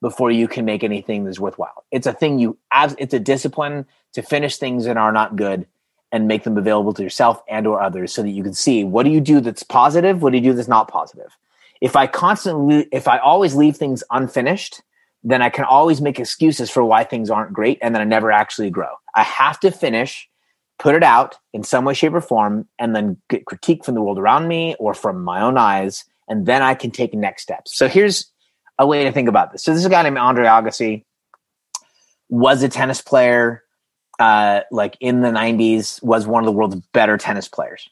[0.00, 1.84] before you can make anything that's worthwhile.
[1.90, 5.66] It's a thing you, it's a discipline to finish things that are not good
[6.12, 9.04] and make them available to yourself and or others so that you can see what
[9.04, 11.36] do you do that's positive what do you do that's not positive
[11.80, 14.82] if i constantly if i always leave things unfinished
[15.24, 18.30] then i can always make excuses for why things aren't great and then i never
[18.32, 20.28] actually grow i have to finish
[20.82, 24.02] put it out in some way, shape, or form, and then get critique from the
[24.02, 27.76] world around me or from my own eyes, and then I can take next steps.
[27.76, 28.32] So here's
[28.80, 29.62] a way to think about this.
[29.62, 31.04] So this is a guy named Andre Agassi,
[32.28, 33.62] was a tennis player,
[34.18, 37.88] uh, like in the '90s, was one of the world's better tennis players.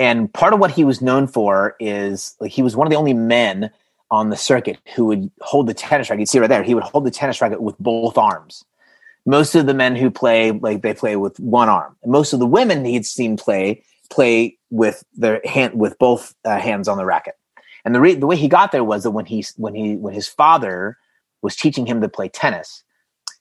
[0.00, 2.96] and part of what he was known for is like he was one of the
[2.96, 3.70] only men
[4.10, 6.20] on the circuit who would hold the tennis racket.
[6.20, 8.64] You see right there, he would hold the tennis racket with both arms.
[9.26, 11.96] Most of the men who play like they play with one arm.
[12.06, 16.88] Most of the women he'd seen play play with their hand with both uh, hands
[16.88, 17.34] on the racket.
[17.84, 20.14] And the re- the way he got there was that when he when he when
[20.14, 20.96] his father
[21.42, 22.82] was teaching him to play tennis,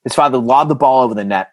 [0.04, 1.52] his father lobbed the ball over the net,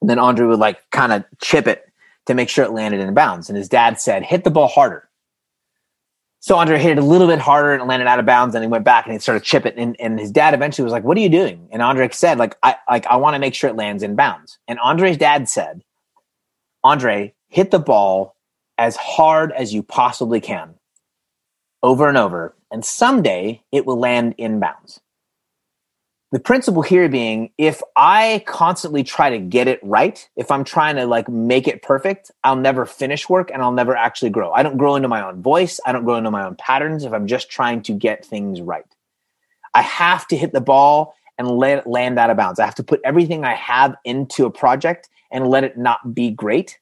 [0.00, 1.84] and then Andre would like kind of chip it
[2.26, 3.48] to make sure it landed in bounds.
[3.48, 5.08] And his dad said, "Hit the ball harder."
[6.42, 8.56] So Andre hit it a little bit harder and landed out of bounds.
[8.56, 9.76] And he went back and he started chip it.
[9.76, 12.56] And, and his dad eventually was like, "What are you doing?" And Andre said, "Like
[12.64, 15.82] I like I want to make sure it lands in bounds." And Andre's dad said,
[16.84, 18.34] "Andre, hit the ball
[18.76, 20.74] as hard as you possibly can,
[21.82, 25.01] over and over, and someday it will land in bounds."
[26.32, 30.96] The principle here being if i constantly try to get it right if i'm trying
[30.96, 34.50] to like make it perfect i'll never finish work and i'll never actually grow.
[34.50, 35.78] I don't grow into my own voice.
[35.86, 38.84] I don't grow into my own patterns if i'm just trying to get things right.
[39.74, 42.58] I have to hit the ball and let it land out of bounds.
[42.58, 46.30] I have to put everything i have into a project and let it not be
[46.30, 46.78] great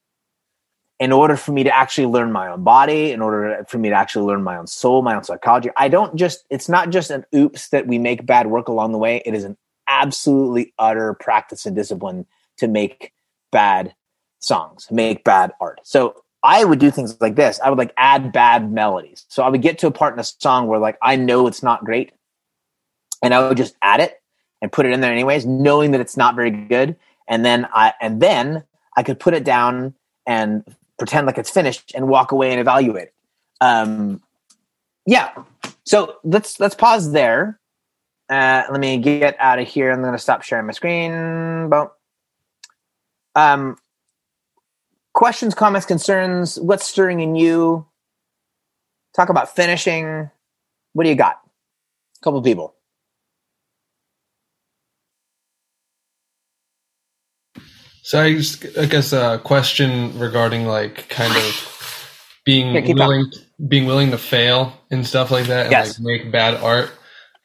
[1.01, 3.95] in order for me to actually learn my own body, in order for me to
[3.95, 5.71] actually learn my own soul, my own psychology.
[5.79, 8.99] I don't just, it's not just an oops that we make bad work along the
[8.99, 9.23] way.
[9.25, 9.57] It is an
[9.89, 12.27] absolutely utter practice and discipline
[12.59, 13.15] to make
[13.51, 13.95] bad
[14.41, 15.81] songs, make bad art.
[15.85, 17.59] So I would do things like this.
[17.61, 19.25] I would like add bad melodies.
[19.29, 21.63] So I would get to a part in a song where like I know it's
[21.63, 22.13] not great
[23.23, 24.21] and I would just add it
[24.61, 26.97] and put it in there anyways, knowing that it's not very good.
[27.27, 28.65] And then I, and then
[28.97, 29.95] I could put it down
[30.27, 30.65] and
[31.01, 33.09] pretend like it's finished and walk away and evaluate.
[33.61, 34.23] Um,
[35.07, 35.31] yeah.
[35.85, 37.59] So let's let's pause there.
[38.29, 39.91] Uh, let me get out of here.
[39.91, 41.69] I'm going to stop sharing my screen.
[41.71, 41.89] Boom.
[43.35, 43.77] Um,
[45.15, 46.61] questions, comments, concerns.
[46.61, 47.87] What's stirring in you?
[49.17, 50.31] Talk about finishing.
[50.93, 51.41] What do you got?
[52.21, 52.75] A couple people.
[58.11, 63.31] So I, just, I guess a question regarding like kind of being willing,
[63.69, 66.01] being willing to fail and stuff like that, and Yes.
[66.01, 66.91] like make bad art.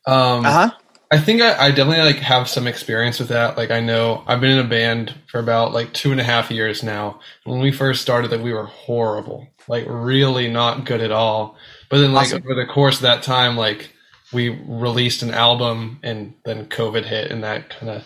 [0.07, 0.71] Um, Uh huh.
[1.11, 3.57] I think I, I definitely like have some experience with that.
[3.57, 6.49] Like I know I've been in a band for about like two and a half
[6.49, 7.19] years now.
[7.43, 11.57] When we first started, that we were horrible, like really not good at all.
[11.91, 12.41] But then like Awesome.
[12.43, 13.91] over the course of that time, like
[14.33, 18.03] we released an album, and then COVID hit, and that kind of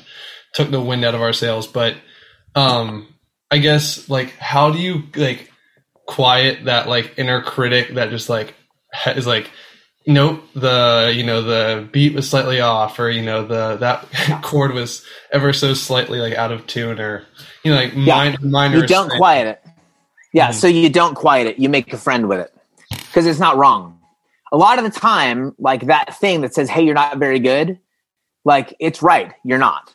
[0.54, 1.66] took the wind out of our sails.
[1.66, 1.96] But
[2.56, 3.08] um,
[3.52, 5.52] I guess like how do you like
[6.08, 8.56] quiet that like inner critic that just like
[9.08, 9.50] is like
[10.08, 14.74] nope the you know the beat was slightly off or you know the that chord
[14.74, 17.26] was ever so slightly like out of tune or
[17.64, 18.16] you know like Yeah.
[18.16, 19.18] minor minor You don't thing.
[19.18, 19.64] quiet it.
[20.34, 20.54] Yeah, Mhm.
[20.54, 21.60] so you don't quiet it.
[21.60, 22.54] You make a friend with it
[23.08, 24.00] because it's not wrong.
[24.52, 27.78] A lot of the time, like that thing that says, "Hey, you're not very good,"
[28.46, 29.32] like it's right.
[29.44, 29.94] You're not.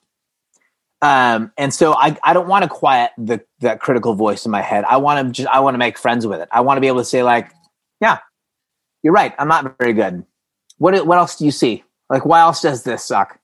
[1.04, 4.62] Um, and so I, I don't want to quiet the that critical voice in my
[4.62, 4.84] head.
[4.84, 6.48] I want to just I want to make friends with it.
[6.50, 7.52] I want to be able to say like,
[8.00, 8.18] "Yeah,
[9.02, 9.34] you're right.
[9.38, 10.24] I'm not very good.
[10.78, 11.84] What what else do you see?
[12.08, 13.38] Like, why else does this suck?"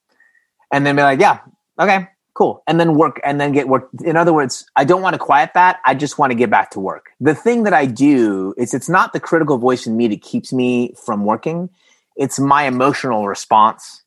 [0.72, 1.40] And then be like, "Yeah,
[1.78, 5.12] okay, cool and then work and then get work in other words i don't want
[5.12, 7.84] to quiet that i just want to get back to work the thing that i
[7.84, 11.68] do is it's not the critical voice in me that keeps me from working
[12.16, 13.99] it's my emotional response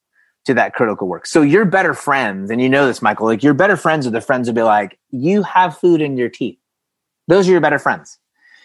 [0.46, 3.54] to that critical work so you're better friends and you know this michael like your
[3.54, 6.58] better friends are the friends who be like you have food in your teeth
[7.28, 8.20] those are your better friends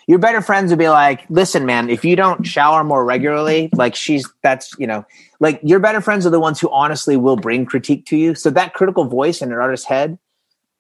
[0.07, 3.95] your better friends would be like listen man if you don't shower more regularly like
[3.95, 5.05] she's that's you know
[5.41, 8.35] like your better friends are the ones who honestly will bring critique to you.
[8.35, 10.19] So that critical voice in an artist's head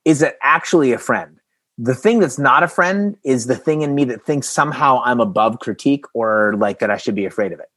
[0.05, 1.39] is actually a friend.
[1.77, 5.21] The thing that's not a friend is the thing in me that thinks somehow I'm
[5.21, 7.69] above critique or like that I should be afraid of it.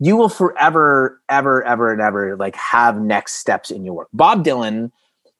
[0.00, 4.08] You will forever, ever, ever, and ever like have next steps in your work.
[4.12, 4.90] Bob Dylan,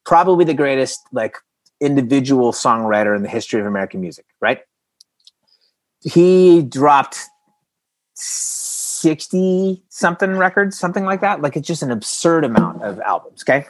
[0.04, 1.36] probably the greatest like
[1.80, 4.60] individual songwriter in the history of American music, right?
[6.02, 7.18] He dropped
[8.14, 11.42] 60 something records, something like that.
[11.42, 13.42] Like it's just an absurd amount of albums.
[13.42, 13.66] Okay.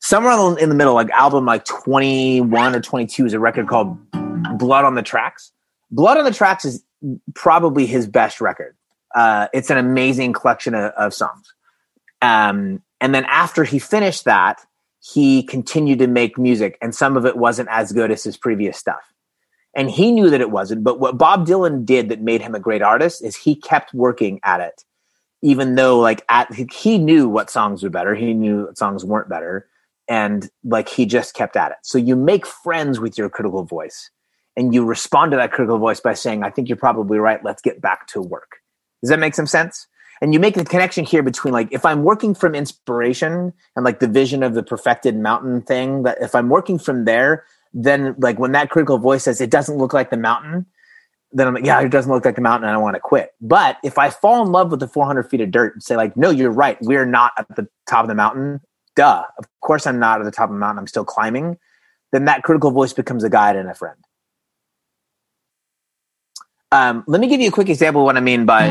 [0.00, 3.98] Somewhere in the middle, like album like 21 or 22 is a record called
[4.58, 5.52] Blood on the Tracks.
[5.90, 6.84] Blood on the Tracks is
[7.34, 8.76] probably his best record.
[9.14, 11.54] Uh, it's an amazing collection of, of songs.
[12.22, 14.60] Um, and then after he finished that,
[15.02, 18.76] he continued to make music, and some of it wasn't as good as his previous
[18.76, 19.00] stuff
[19.72, 22.58] and he knew that it wasn't but what bob dylan did that made him a
[22.58, 24.84] great artist is he kept working at it
[25.42, 29.28] even though like at he knew what songs were better he knew what songs weren't
[29.28, 29.68] better
[30.08, 34.10] and like he just kept at it so you make friends with your critical voice
[34.56, 37.42] and you respond to that critical voice by saying, I think you're probably right.
[37.42, 38.59] Let's get back to work.
[39.02, 39.86] Does that make some sense?
[40.20, 44.00] And you make the connection here between like if I'm working from inspiration and like
[44.00, 48.38] the vision of the perfected mountain thing, that if I'm working from there, then like
[48.38, 50.66] when that critical voice says it doesn't look like the mountain,
[51.32, 53.30] then I'm like, yeah, it doesn't look like the mountain and I want to quit.
[53.40, 56.16] But if I fall in love with the 400 feet of dirt and say like,
[56.16, 56.76] no, you're right.
[56.80, 58.60] We're not at the top of the mountain.
[58.96, 59.24] Duh.
[59.38, 60.80] Of course I'm not at the top of the mountain.
[60.80, 61.56] I'm still climbing.
[62.12, 63.96] Then that critical voice becomes a guide and a friend.
[66.72, 68.70] Um, let me give you a quick example of what I mean by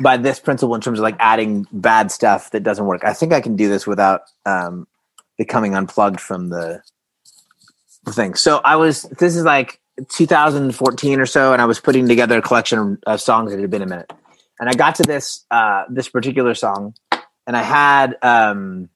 [0.00, 3.04] by this principle in terms of like adding bad stuff that doesn't work.
[3.04, 4.88] I think I can do this without um,
[5.38, 6.82] becoming unplugged from the,
[8.08, 8.34] thing.
[8.34, 12.42] So I was this is like 2014 or so, and I was putting together a
[12.42, 14.12] collection of songs that had been a minute,
[14.60, 16.94] and I got to this uh, this particular song,
[17.46, 18.90] and I had um,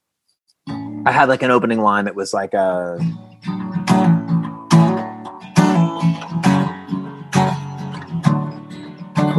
[0.69, 2.99] I had like an opening line that was like a.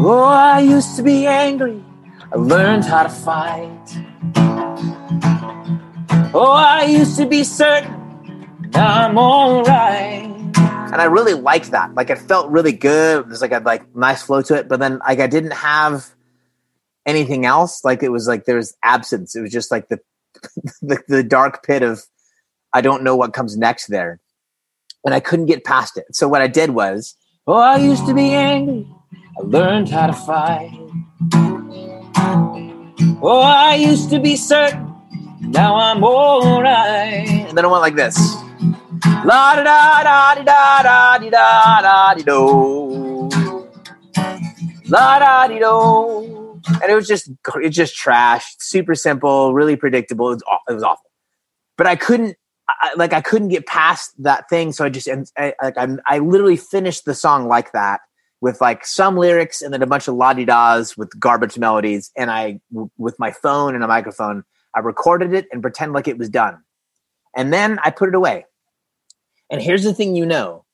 [0.01, 1.83] Oh, I used to be angry.
[2.31, 3.85] I learned how to fight.
[6.33, 8.71] Oh, I used to be certain.
[8.75, 10.23] I'm all right.
[10.55, 11.95] And I really liked that.
[11.95, 13.27] Like it felt really good.
[13.27, 14.69] There's like a like nice flow to it.
[14.69, 16.07] But then like I didn't have
[17.05, 17.83] anything else.
[17.83, 19.35] Like it was like there was absence.
[19.35, 19.99] It was just like the
[20.81, 22.05] the, the dark pit of
[22.71, 24.21] I don't know what comes next there.
[25.03, 26.05] And I couldn't get past it.
[26.13, 28.87] So what I did was, oh, I used to be angry.
[29.39, 30.71] I learned how to fight.
[33.21, 34.93] Oh, I used to be certain.
[35.39, 37.45] Now I'm all right.
[37.47, 38.17] And then I went like this.
[39.23, 43.29] La da da da da da da da da da do.
[44.89, 46.61] La da di do.
[46.81, 47.31] And it was just
[47.61, 48.43] it just trash.
[48.59, 50.31] Super simple, really predictable.
[50.31, 51.09] It was, it was awful.
[51.77, 52.35] But I couldn't
[52.67, 56.19] I, like I couldn't get past that thing, so I just I, like I, I
[56.19, 58.01] literally finished the song like that
[58.41, 62.11] with like some lyrics and then a bunch of la di das with garbage melodies.
[62.15, 64.43] And I, w- with my phone and a microphone,
[64.75, 66.59] I recorded it and pretend like it was done.
[67.35, 68.45] And then I put it away.
[69.49, 70.65] And here's the thing you know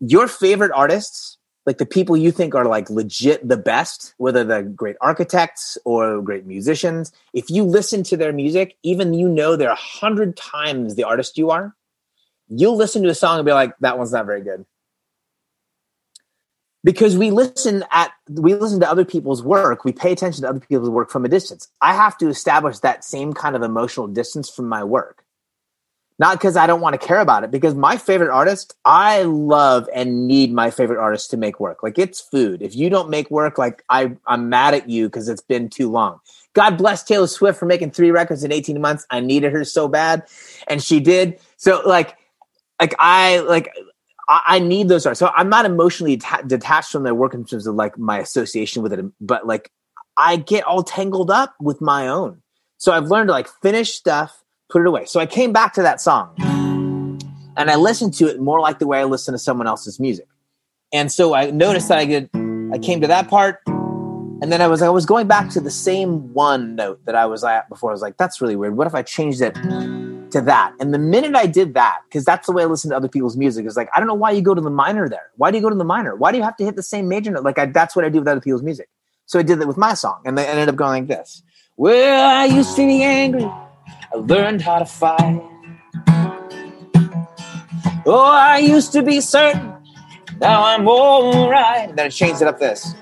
[0.00, 4.62] your favorite artists, like the people you think are like legit the best, whether they're
[4.62, 9.70] great architects or great musicians, if you listen to their music, even you know they're
[9.70, 11.74] a hundred times the artist you are,
[12.48, 14.66] you'll listen to a song and be like, that one's not very good
[16.84, 19.84] because we listen at we listen to other people's work.
[19.84, 21.68] We pay attention to other people's work from a distance.
[21.80, 25.24] I have to establish that same kind of emotional distance from my work.
[26.16, 29.88] Not because i don't want to care about it because my favorite artist i love
[29.92, 31.82] and need my favorite artist to make work.
[31.82, 32.62] Like it's food.
[32.62, 35.90] If you don't make work like I, i'm mad at you because it's been too
[35.90, 36.20] long.
[36.52, 39.06] God bless taylor swift for making three records in 18 months.
[39.10, 40.24] I needed her so bad
[40.68, 41.40] and she did.
[41.56, 42.16] So like
[42.78, 43.74] like i like
[44.28, 45.20] I, I need those artists.
[45.20, 48.82] So I'm not emotionally ta- detached from their work in terms of like my association
[48.82, 49.70] with it, but like
[50.16, 52.42] I get all tangled up with my own.
[52.78, 55.04] So I've learned to like finish stuff, put it away.
[55.06, 56.34] So I came back to that song
[57.56, 60.26] and I listened to it more like the way I listen to someone else's music.
[60.92, 62.30] And so I noticed that I could,
[62.72, 63.60] I came to that part
[64.44, 67.24] and then I was I was going back to the same one note that I
[67.26, 67.90] was at before.
[67.90, 68.76] I was like, that's really weird.
[68.76, 69.56] What if I changed it
[70.34, 70.74] to that.
[70.80, 73.36] And the minute I did that, because that's the way I listen to other people's
[73.36, 75.30] music, is like, I don't know why you go to the minor there.
[75.36, 76.16] Why do you go to the minor?
[76.16, 77.44] Why do you have to hit the same major note?
[77.44, 78.88] Like, I, that's what I do with other people's music.
[79.26, 81.42] So I did that with my song, and they ended up going like this.
[81.76, 83.44] Well, I used to be angry.
[83.44, 85.42] I learned how to fight.
[88.06, 89.72] Oh, I used to be certain.
[90.40, 91.88] Now I'm all right.
[91.88, 92.92] And then I changed it up this.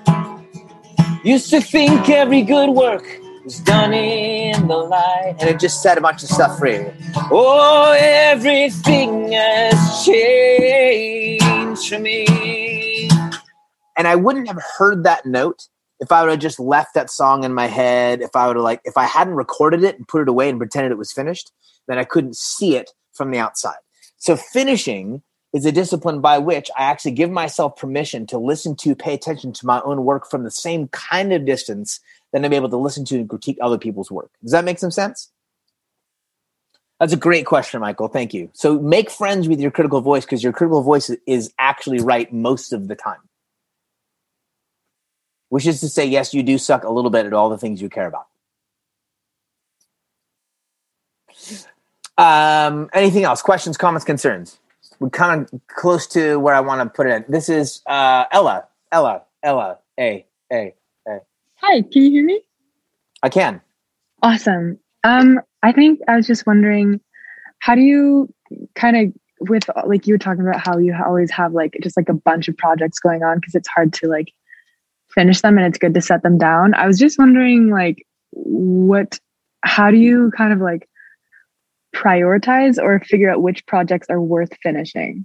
[1.25, 5.37] Used to think every good work was done in the light.
[5.41, 6.87] And it just set a bunch of stuff free.
[7.31, 13.09] Oh, everything has changed for me.
[13.97, 15.69] And I wouldn't have heard that note
[16.01, 18.21] if I would have just left that song in my head.
[18.23, 20.59] If I would have like, if I hadn't recorded it and put it away and
[20.59, 21.53] pretended it was finished,
[21.89, 23.77] then I couldn't see it from the outside.
[24.19, 25.23] So finishing
[25.53, 29.53] is a discipline by which I actually give myself permission to listen to, pay attention
[29.53, 32.01] to my own work from the same kind of distance
[32.33, 34.31] then I'm able to listen to and critique other people's work.
[34.43, 35.31] Does that make some sense?
[36.99, 38.09] That's a great question, Michael.
[38.09, 38.51] Thank you.
[38.53, 42.73] So make friends with your critical voice because your critical voice is actually right most
[42.73, 43.19] of the time.
[45.49, 47.83] Which is to say, yes, you do suck a little bit at all the things
[47.83, 48.27] you care about.
[52.17, 53.43] Um, anything else?
[53.43, 54.59] Questions, comments, concerns?
[55.01, 57.29] We're kind of close to where I want to put it.
[57.29, 58.69] This is uh, Ella.
[58.93, 59.23] Ella.
[59.43, 59.79] Ella.
[59.99, 60.25] A.
[60.53, 60.75] A.
[61.63, 62.41] Hi, can you hear me?
[63.23, 63.61] I can.
[64.23, 64.79] Awesome.
[65.05, 67.01] Um, I think I was just wondering,
[67.61, 68.33] how do you
[68.75, 69.13] kind of
[69.49, 72.49] with like you were talking about how you always have like just like a bunch
[72.49, 74.33] of projects going on because it's hard to like
[75.11, 76.75] finish them and it's good to set them down.
[76.75, 79.19] I was just wondering like what
[79.65, 80.89] how do you kind of like
[81.95, 85.25] prioritize or figure out which projects are worth finishing?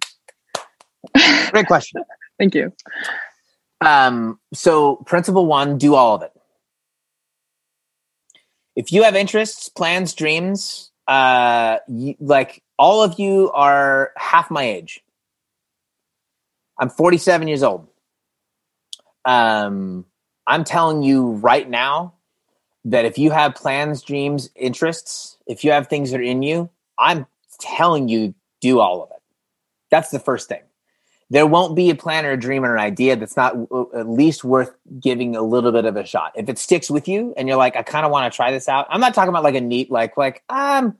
[1.51, 2.03] Great question.
[2.39, 2.71] Thank you.
[3.81, 6.31] Um, so, principle one do all of it.
[8.75, 14.63] If you have interests, plans, dreams, uh, you, like all of you are half my
[14.63, 15.03] age.
[16.79, 17.87] I'm 47 years old.
[19.25, 20.05] Um,
[20.45, 22.13] I'm telling you right now
[22.85, 26.69] that if you have plans, dreams, interests, if you have things that are in you,
[26.97, 27.25] I'm
[27.59, 29.21] telling you do all of it.
[29.89, 30.61] That's the first thing.
[31.29, 33.53] There won't be a plan or a dream or an idea that's not
[33.93, 36.31] at least worth giving a little bit of a shot.
[36.35, 38.69] If it sticks with you and you're like, I kind of want to try this
[38.69, 38.87] out.
[38.89, 40.97] I'm not talking about like a neat, like, like, um,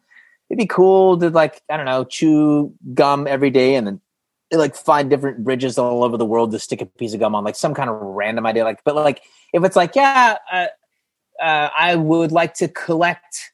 [0.50, 4.02] it'd be cool to like, I don't know, chew gum every day and then
[4.52, 7.44] like find different bridges all over the world to stick a piece of gum on,
[7.44, 8.64] like some kind of random idea.
[8.64, 9.22] Like, but like,
[9.54, 10.68] if it's like, yeah, uh,
[11.42, 13.52] uh, I would like to collect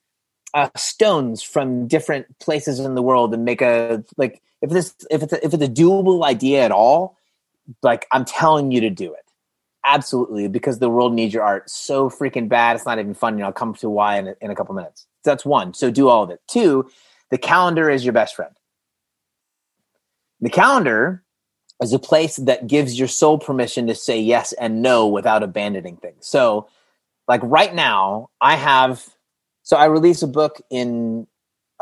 [0.54, 5.22] uh, stones from different places in the world and make a like if this if
[5.22, 7.18] it's a, if it's a doable idea at all,
[7.84, 9.20] like I'm telling you to do it.
[9.86, 12.76] Absolutely, because the world needs your art so freaking bad.
[12.76, 13.36] It's not even fun.
[13.38, 15.06] You know, I'll come to why in a, in a couple minutes.
[15.24, 15.76] That's one.
[15.76, 16.42] So do all of it.
[16.48, 16.90] Two,
[17.30, 18.56] the calendar is your best friend.
[20.42, 21.24] The calendar
[21.82, 25.98] is a place that gives your soul permission to say yes and no without abandoning
[25.98, 26.26] things.
[26.26, 26.68] So
[27.28, 29.04] like right now i have
[29.64, 31.28] so i release a book in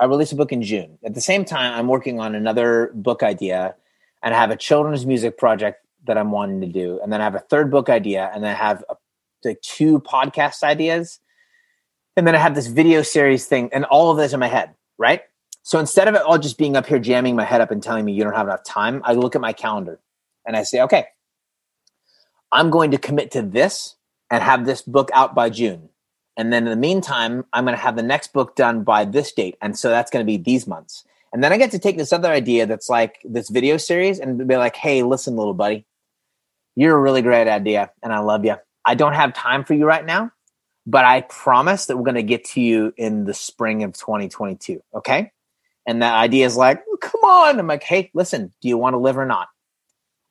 [0.01, 3.23] i release a book in june at the same time i'm working on another book
[3.23, 3.75] idea
[4.21, 7.23] and i have a children's music project that i'm wanting to do and then i
[7.23, 8.95] have a third book idea and then i have a,
[9.45, 11.19] like two podcast ideas
[12.17, 14.73] and then i have this video series thing and all of this in my head
[14.97, 15.21] right
[15.63, 18.03] so instead of it all just being up here jamming my head up and telling
[18.03, 19.99] me you don't have enough time i look at my calendar
[20.45, 21.05] and i say okay
[22.51, 23.95] i'm going to commit to this
[24.31, 25.89] and have this book out by June.
[26.38, 29.32] And then in the meantime, I'm going to have the next book done by this
[29.32, 29.57] date.
[29.61, 31.03] And so that's going to be these months.
[31.34, 34.47] And then I get to take this other idea that's like this video series and
[34.47, 35.86] be like, hey, listen, little buddy,
[36.75, 38.55] you're a really great idea and I love you.
[38.86, 40.32] I don't have time for you right now,
[40.86, 44.82] but I promise that we're going to get to you in the spring of 2022.
[44.95, 45.32] Okay.
[45.86, 47.59] And that idea is like, come on.
[47.59, 49.47] I'm like, hey, listen, do you want to live or not?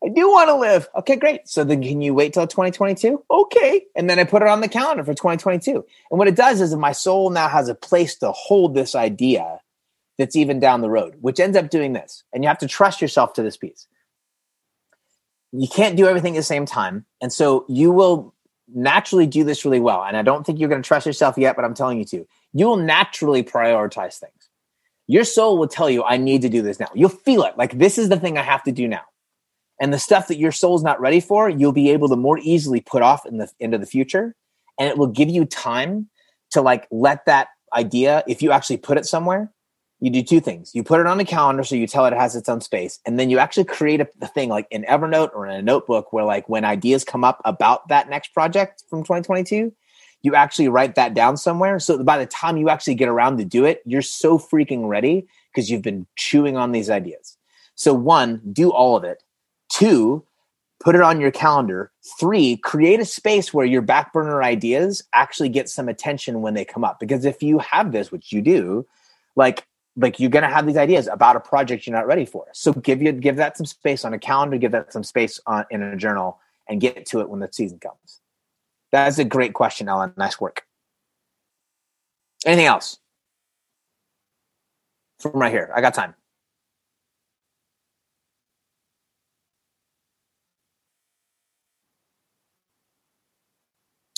[0.03, 0.88] I do want to live.
[0.96, 1.46] Okay, great.
[1.46, 3.22] So then can you wait till 2022?
[3.30, 3.84] Okay.
[3.94, 5.84] And then I put it on the calendar for 2022.
[6.11, 9.61] And what it does is my soul now has a place to hold this idea
[10.16, 12.24] that's even down the road, which ends up doing this.
[12.32, 13.86] And you have to trust yourself to this piece.
[15.53, 17.05] You can't do everything at the same time.
[17.20, 18.34] And so you will
[18.72, 20.03] naturally do this really well.
[20.05, 22.26] And I don't think you're going to trust yourself yet, but I'm telling you to.
[22.55, 24.48] You will naturally prioritize things.
[25.07, 26.88] Your soul will tell you, I need to do this now.
[26.94, 27.59] You'll feel it.
[27.59, 29.03] Like, this is the thing I have to do now
[29.81, 32.81] and the stuff that your soul's not ready for you'll be able to more easily
[32.81, 34.35] put off in the into the future.
[34.78, 36.09] And it will give you time
[36.53, 39.53] to like let that idea if you actually put it somewhere
[40.01, 40.74] you do two things.
[40.74, 42.99] You put it on a calendar so you tell it it has its own space.
[43.05, 46.12] And then you actually create a, a thing like in evernote or in a notebook
[46.12, 49.72] where like when ideas come up about that next project from 2022
[50.22, 51.78] you actually write that down somewhere.
[51.78, 55.26] So by the time you actually get around to do it you're so freaking ready
[55.53, 57.37] because you've been chewing on these ideas.
[57.74, 59.22] So one do all of it
[59.70, 60.24] Two,
[60.80, 61.92] put it on your calendar.
[62.18, 66.64] Three, create a space where your back burner ideas actually get some attention when they
[66.64, 66.98] come up.
[67.00, 68.86] Because if you have this, which you do,
[69.36, 69.66] like
[69.96, 72.46] like you're gonna have these ideas about a project you're not ready for.
[72.52, 75.64] So give you give that some space on a calendar, give that some space on
[75.70, 78.20] in a journal, and get to it when the season comes.
[78.92, 80.12] That's a great question, Ellen.
[80.16, 80.64] Nice work.
[82.44, 82.98] Anything else?
[85.20, 85.70] From right here.
[85.74, 86.14] I got time.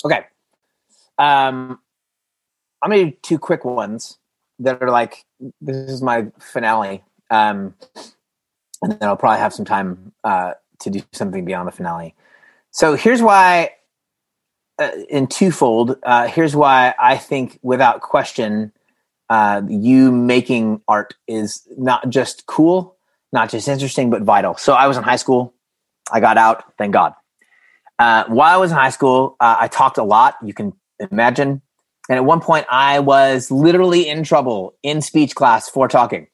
[0.05, 0.25] Okay.
[1.17, 1.79] Um,
[2.81, 4.17] I'm gonna do two quick ones
[4.59, 5.25] that are like
[5.61, 7.03] this is my finale.
[7.29, 7.75] Um,
[8.81, 12.13] and then I'll probably have some time uh, to do something beyond the finale.
[12.71, 13.71] So here's why,
[14.79, 15.97] uh, in twofold.
[16.03, 18.71] Uh, here's why I think, without question,
[19.29, 22.97] uh, you making art is not just cool,
[23.31, 24.57] not just interesting, but vital.
[24.57, 25.53] So I was in high school.
[26.11, 26.73] I got out.
[26.77, 27.13] Thank God.
[28.03, 30.35] Uh, while I was in high school, uh, I talked a lot.
[30.43, 30.73] You can
[31.09, 31.61] imagine.
[32.09, 36.27] And at one point, I was literally in trouble in speech class for talking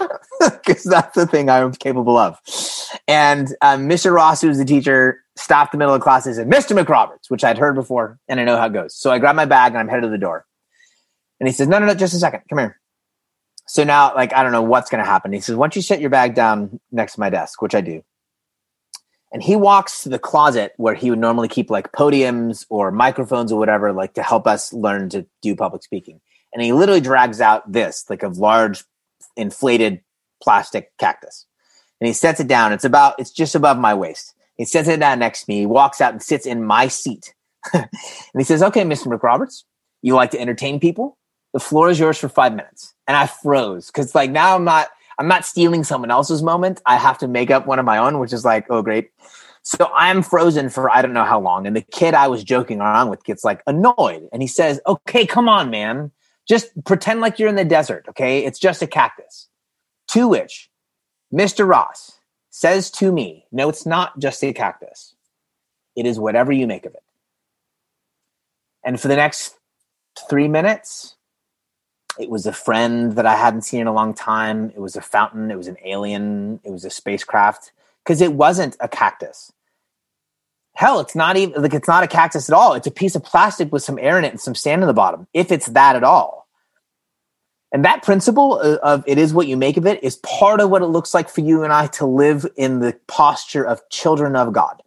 [0.40, 2.36] because that's the thing I'm capable of.
[3.06, 4.12] And uh, Mr.
[4.12, 6.76] Ross, who was the teacher, stopped the middle of class and said, Mr.
[6.76, 8.96] McRoberts, which I'd heard before and I know how it goes.
[8.96, 10.44] So I grab my bag and I'm headed to the door.
[11.38, 12.40] And he says, No, no, no, just a second.
[12.48, 12.80] Come here.
[13.68, 15.32] So now, like, I don't know what's going to happen.
[15.32, 18.02] He says, once you set your bag down next to my desk, which I do,
[19.32, 23.50] and he walks to the closet where he would normally keep like podiums or microphones
[23.50, 26.20] or whatever, like to help us learn to do public speaking.
[26.52, 28.84] And he literally drags out this, like a large
[29.36, 30.02] inflated
[30.42, 31.46] plastic cactus.
[31.98, 32.74] And he sets it down.
[32.74, 34.34] It's about, it's just above my waist.
[34.56, 35.60] He sets it down next to me.
[35.60, 37.34] He walks out and sits in my seat.
[37.72, 37.88] and
[38.36, 39.06] he says, Okay, Mr.
[39.06, 39.62] McRoberts,
[40.02, 41.16] you like to entertain people?
[41.54, 42.94] The floor is yours for five minutes.
[43.06, 46.80] And I froze because like now I'm not I'm not stealing someone else's moment.
[46.86, 49.10] I have to make up one of my own, which is like, oh great.
[49.62, 51.66] So I'm frozen for I don't know how long.
[51.66, 55.24] And the kid I was joking around with gets like annoyed and he says, Okay,
[55.26, 56.10] come on, man.
[56.48, 58.44] Just pretend like you're in the desert, okay?
[58.44, 59.48] It's just a cactus.
[60.08, 60.68] To which
[61.32, 61.66] Mr.
[61.66, 62.18] Ross
[62.50, 65.14] says to me, No, it's not just a cactus.
[65.94, 67.02] It is whatever you make of it.
[68.84, 69.54] And for the next
[70.28, 71.14] three minutes,
[72.18, 74.70] it was a friend that I hadn't seen in a long time.
[74.70, 75.50] It was a fountain.
[75.50, 76.60] It was an alien.
[76.64, 77.72] It was a spacecraft
[78.04, 79.52] because it wasn't a cactus.
[80.74, 82.74] Hell, it's not even like it's not a cactus at all.
[82.74, 84.94] It's a piece of plastic with some air in it and some sand in the
[84.94, 86.48] bottom, if it's that at all.
[87.72, 90.70] And that principle uh, of it is what you make of it is part of
[90.70, 94.36] what it looks like for you and I to live in the posture of children
[94.36, 94.82] of God.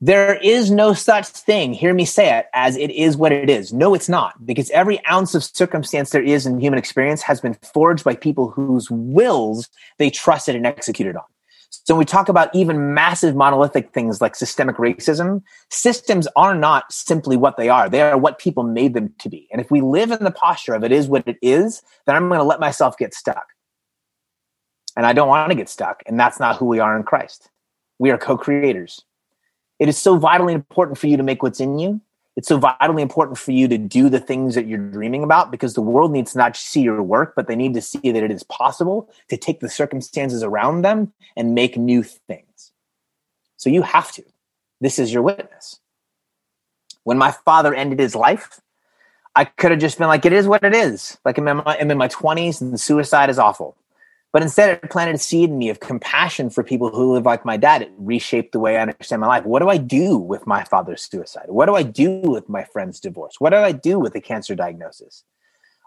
[0.00, 3.72] There is no such thing, hear me say it, as it is what it is.
[3.72, 7.54] No, it's not, because every ounce of circumstance there is in human experience has been
[7.74, 9.68] forged by people whose wills
[9.98, 11.24] they trusted and executed on.
[11.70, 16.92] So when we talk about even massive monolithic things like systemic racism, systems are not
[16.92, 17.88] simply what they are.
[17.88, 19.48] They are what people made them to be.
[19.50, 22.28] And if we live in the posture of it is what it is, then I'm
[22.28, 23.46] going to let myself get stuck.
[24.96, 26.02] And I don't want to get stuck.
[26.06, 27.50] And that's not who we are in Christ.
[27.98, 29.02] We are co-creators.
[29.78, 32.00] It is so vitally important for you to make what's in you.
[32.36, 35.74] It's so vitally important for you to do the things that you're dreaming about because
[35.74, 38.30] the world needs to not see your work, but they need to see that it
[38.30, 42.72] is possible to take the circumstances around them and make new things.
[43.56, 44.22] So you have to.
[44.80, 45.80] This is your witness.
[47.02, 48.60] When my father ended his life,
[49.34, 51.18] I could have just been like, it is what it is.
[51.24, 53.76] Like I'm in my, I'm in my 20s and suicide is awful.
[54.32, 57.46] But instead, it planted a seed in me of compassion for people who live like
[57.46, 57.82] my dad.
[57.82, 59.44] It reshaped the way I understand my life.
[59.44, 61.46] What do I do with my father's suicide?
[61.48, 63.36] What do I do with my friend's divorce?
[63.38, 65.24] What do I do with a cancer diagnosis?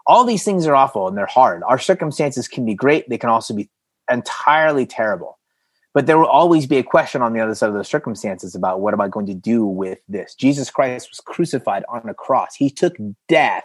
[0.06, 1.62] All these things are awful and they're hard.
[1.62, 3.70] Our circumstances can be great, they can also be
[4.10, 5.38] entirely terrible.
[5.94, 8.80] But there will always be a question on the other side of those circumstances about
[8.80, 10.34] what am I going to do with this?
[10.34, 12.96] Jesus Christ was crucified on a cross, He took
[13.28, 13.64] death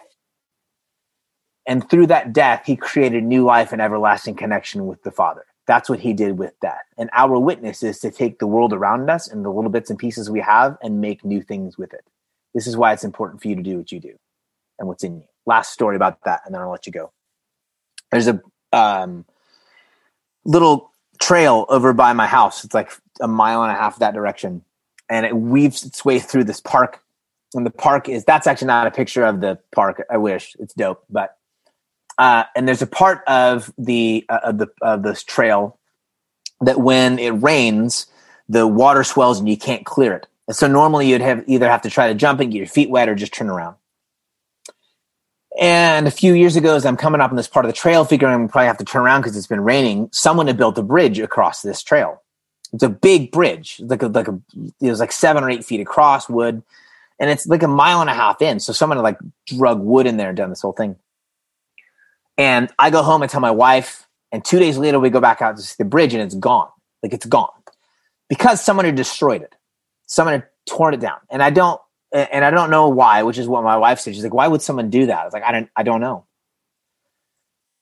[1.68, 5.44] and through that death, he created new life and everlasting connection with the Father.
[5.66, 6.82] That's what he did with death.
[6.96, 9.98] And our witness is to take the world around us and the little bits and
[9.98, 12.06] pieces we have and make new things with it.
[12.54, 14.18] This is why it's important for you to do what you do
[14.78, 15.24] and what's in you.
[15.44, 17.12] Last story about that, and then I'll let you go.
[18.10, 18.40] There's a
[18.72, 19.26] um,
[20.46, 20.90] little
[21.20, 22.64] trail over by my house.
[22.64, 22.90] It's like
[23.20, 24.62] a mile and a half that direction.
[25.10, 27.02] And it weaves its way through this park.
[27.54, 30.02] And the park is that's actually not a picture of the park.
[30.10, 31.37] I wish it's dope, but
[32.18, 35.78] uh, and there's a part of the uh, of the of this trail
[36.60, 38.06] that when it rains,
[38.48, 40.26] the water swells and you can't clear it.
[40.48, 42.90] And so normally you'd have either have to try to jump and get your feet
[42.90, 43.76] wet or just turn around.
[45.60, 48.04] And a few years ago, as I'm coming up on this part of the trail,
[48.04, 50.82] figuring I'm probably have to turn around because it's been raining, someone had built a
[50.82, 52.22] bridge across this trail.
[52.72, 54.38] It's a big bridge, like a, like a,
[54.80, 56.62] it was like seven or eight feet across, wood,
[57.18, 58.60] and it's like a mile and a half in.
[58.60, 60.96] So someone had like drug wood in there and done this whole thing.
[62.38, 65.42] And I go home and tell my wife, and two days later we go back
[65.42, 66.68] out to see the bridge and it's gone.
[67.02, 67.50] Like it's gone.
[68.28, 69.54] Because someone had destroyed it.
[70.06, 71.18] Someone had torn it down.
[71.30, 71.80] And I don't
[72.12, 74.14] and I don't know why, which is what my wife said.
[74.14, 75.18] She's like, why would someone do that?
[75.18, 76.24] I was like, I don't I don't know.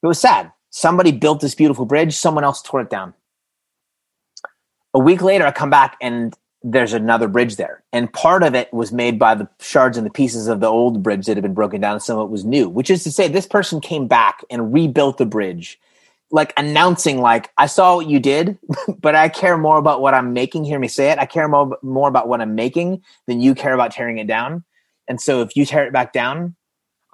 [0.03, 0.53] It was sad.
[0.71, 3.15] Somebody built this beautiful bridge, someone else tore it down.
[4.95, 6.35] A week later, I come back and
[6.69, 7.85] there's another bridge there.
[7.93, 11.01] And part of it was made by the shards and the pieces of the old
[11.01, 11.93] bridge that had been broken down.
[11.93, 14.73] And some of it was new, which is to say, this person came back and
[14.73, 15.79] rebuilt the bridge,
[16.33, 18.59] like announcing, like, I saw what you did,
[18.99, 20.65] but I care more about what I'm making.
[20.65, 21.21] Hear me say it.
[21.21, 24.65] I care more, more about what I'm making than you care about tearing it down.
[25.07, 26.57] And so if you tear it back down,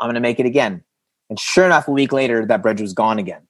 [0.00, 0.82] I'm going to make it again.
[1.28, 3.42] And sure enough, a week later, that bridge was gone again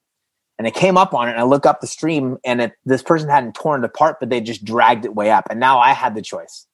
[0.58, 3.02] and I came up on it and I look up the stream and it, this
[3.02, 5.46] person hadn't torn it apart, but they just dragged it way up.
[5.50, 6.66] And now I had the choice.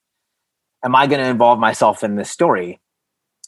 [0.85, 2.81] Am I going to involve myself in this story?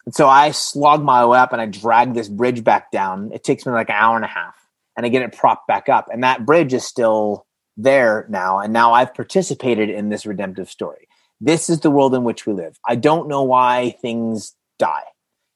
[0.07, 3.33] And so I slog my way up and I drag this bridge back down.
[3.33, 4.55] It takes me like an hour and a half
[4.97, 6.09] and I get it propped back up.
[6.12, 8.59] And that bridge is still there now.
[8.59, 11.09] And now I've participated in this redemptive story.
[11.41, 12.78] This is the world in which we live.
[12.87, 15.05] I don't know why things die.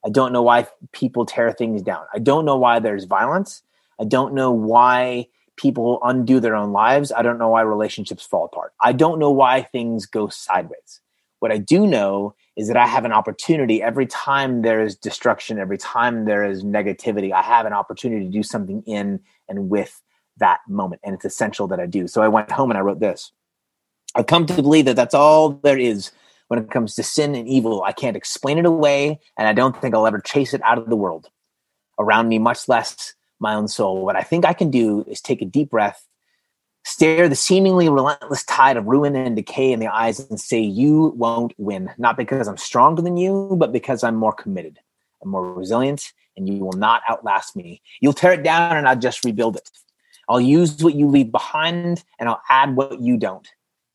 [0.05, 2.05] I don't know why people tear things down.
[2.13, 3.63] I don't know why there's violence.
[4.01, 7.13] I don't know why people undo their own lives.
[7.13, 8.73] I don't know why relationships fall apart.
[8.83, 11.01] I don't know why things go sideways.
[11.39, 15.59] What I do know is that I have an opportunity every time there is destruction,
[15.59, 20.01] every time there is negativity, I have an opportunity to do something in and with
[20.39, 21.03] that moment.
[21.05, 22.09] And it's essential that I do.
[22.09, 23.31] So I went home and I wrote this.
[24.15, 26.13] I've come to believe that that's all there is
[26.49, 27.83] when it comes to sin and evil.
[27.83, 30.89] I can't explain it away, and I don't think I'll ever chase it out of
[30.89, 31.31] the world
[31.99, 34.05] around me, much less my own soul.
[34.05, 36.07] What I think I can do is take a deep breath,
[36.85, 41.15] stare the seemingly relentless tide of ruin and decay in the eyes, and say, You
[41.17, 41.91] won't win.
[41.99, 44.79] Not because I'm stronger than you, but because I'm more committed.
[45.23, 47.81] I'm more resilient, and you will not outlast me.
[48.01, 49.71] You'll tear it down, and I'll just rebuild it.
[50.29, 53.47] I'll use what you leave behind, and I'll add what you don't.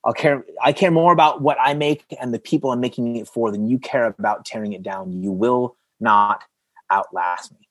[0.06, 0.46] I'll care.
[0.64, 3.68] I care more about what I make and the people I'm making it for than
[3.68, 5.22] you care about tearing it down.
[5.22, 6.44] You will not
[6.90, 7.69] outlast me.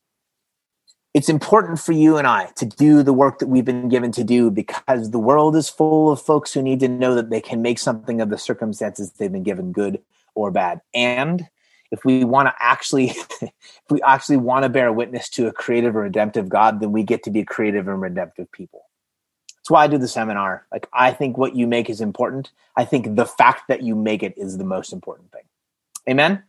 [1.13, 4.23] It's important for you and I to do the work that we've been given to
[4.23, 7.61] do because the world is full of folks who need to know that they can
[7.61, 10.01] make something of the circumstances they've been given, good
[10.35, 10.81] or bad.
[10.93, 11.49] And
[11.91, 13.07] if we want to actually,
[13.41, 13.51] if
[13.89, 17.23] we actually want to bear witness to a creative and redemptive God, then we get
[17.23, 18.85] to be creative and redemptive people.
[19.57, 20.67] That's why I do the seminar.
[20.71, 22.51] Like, I think what you make is important.
[22.75, 25.43] I think the fact that you make it is the most important thing.
[26.07, 26.43] Amen.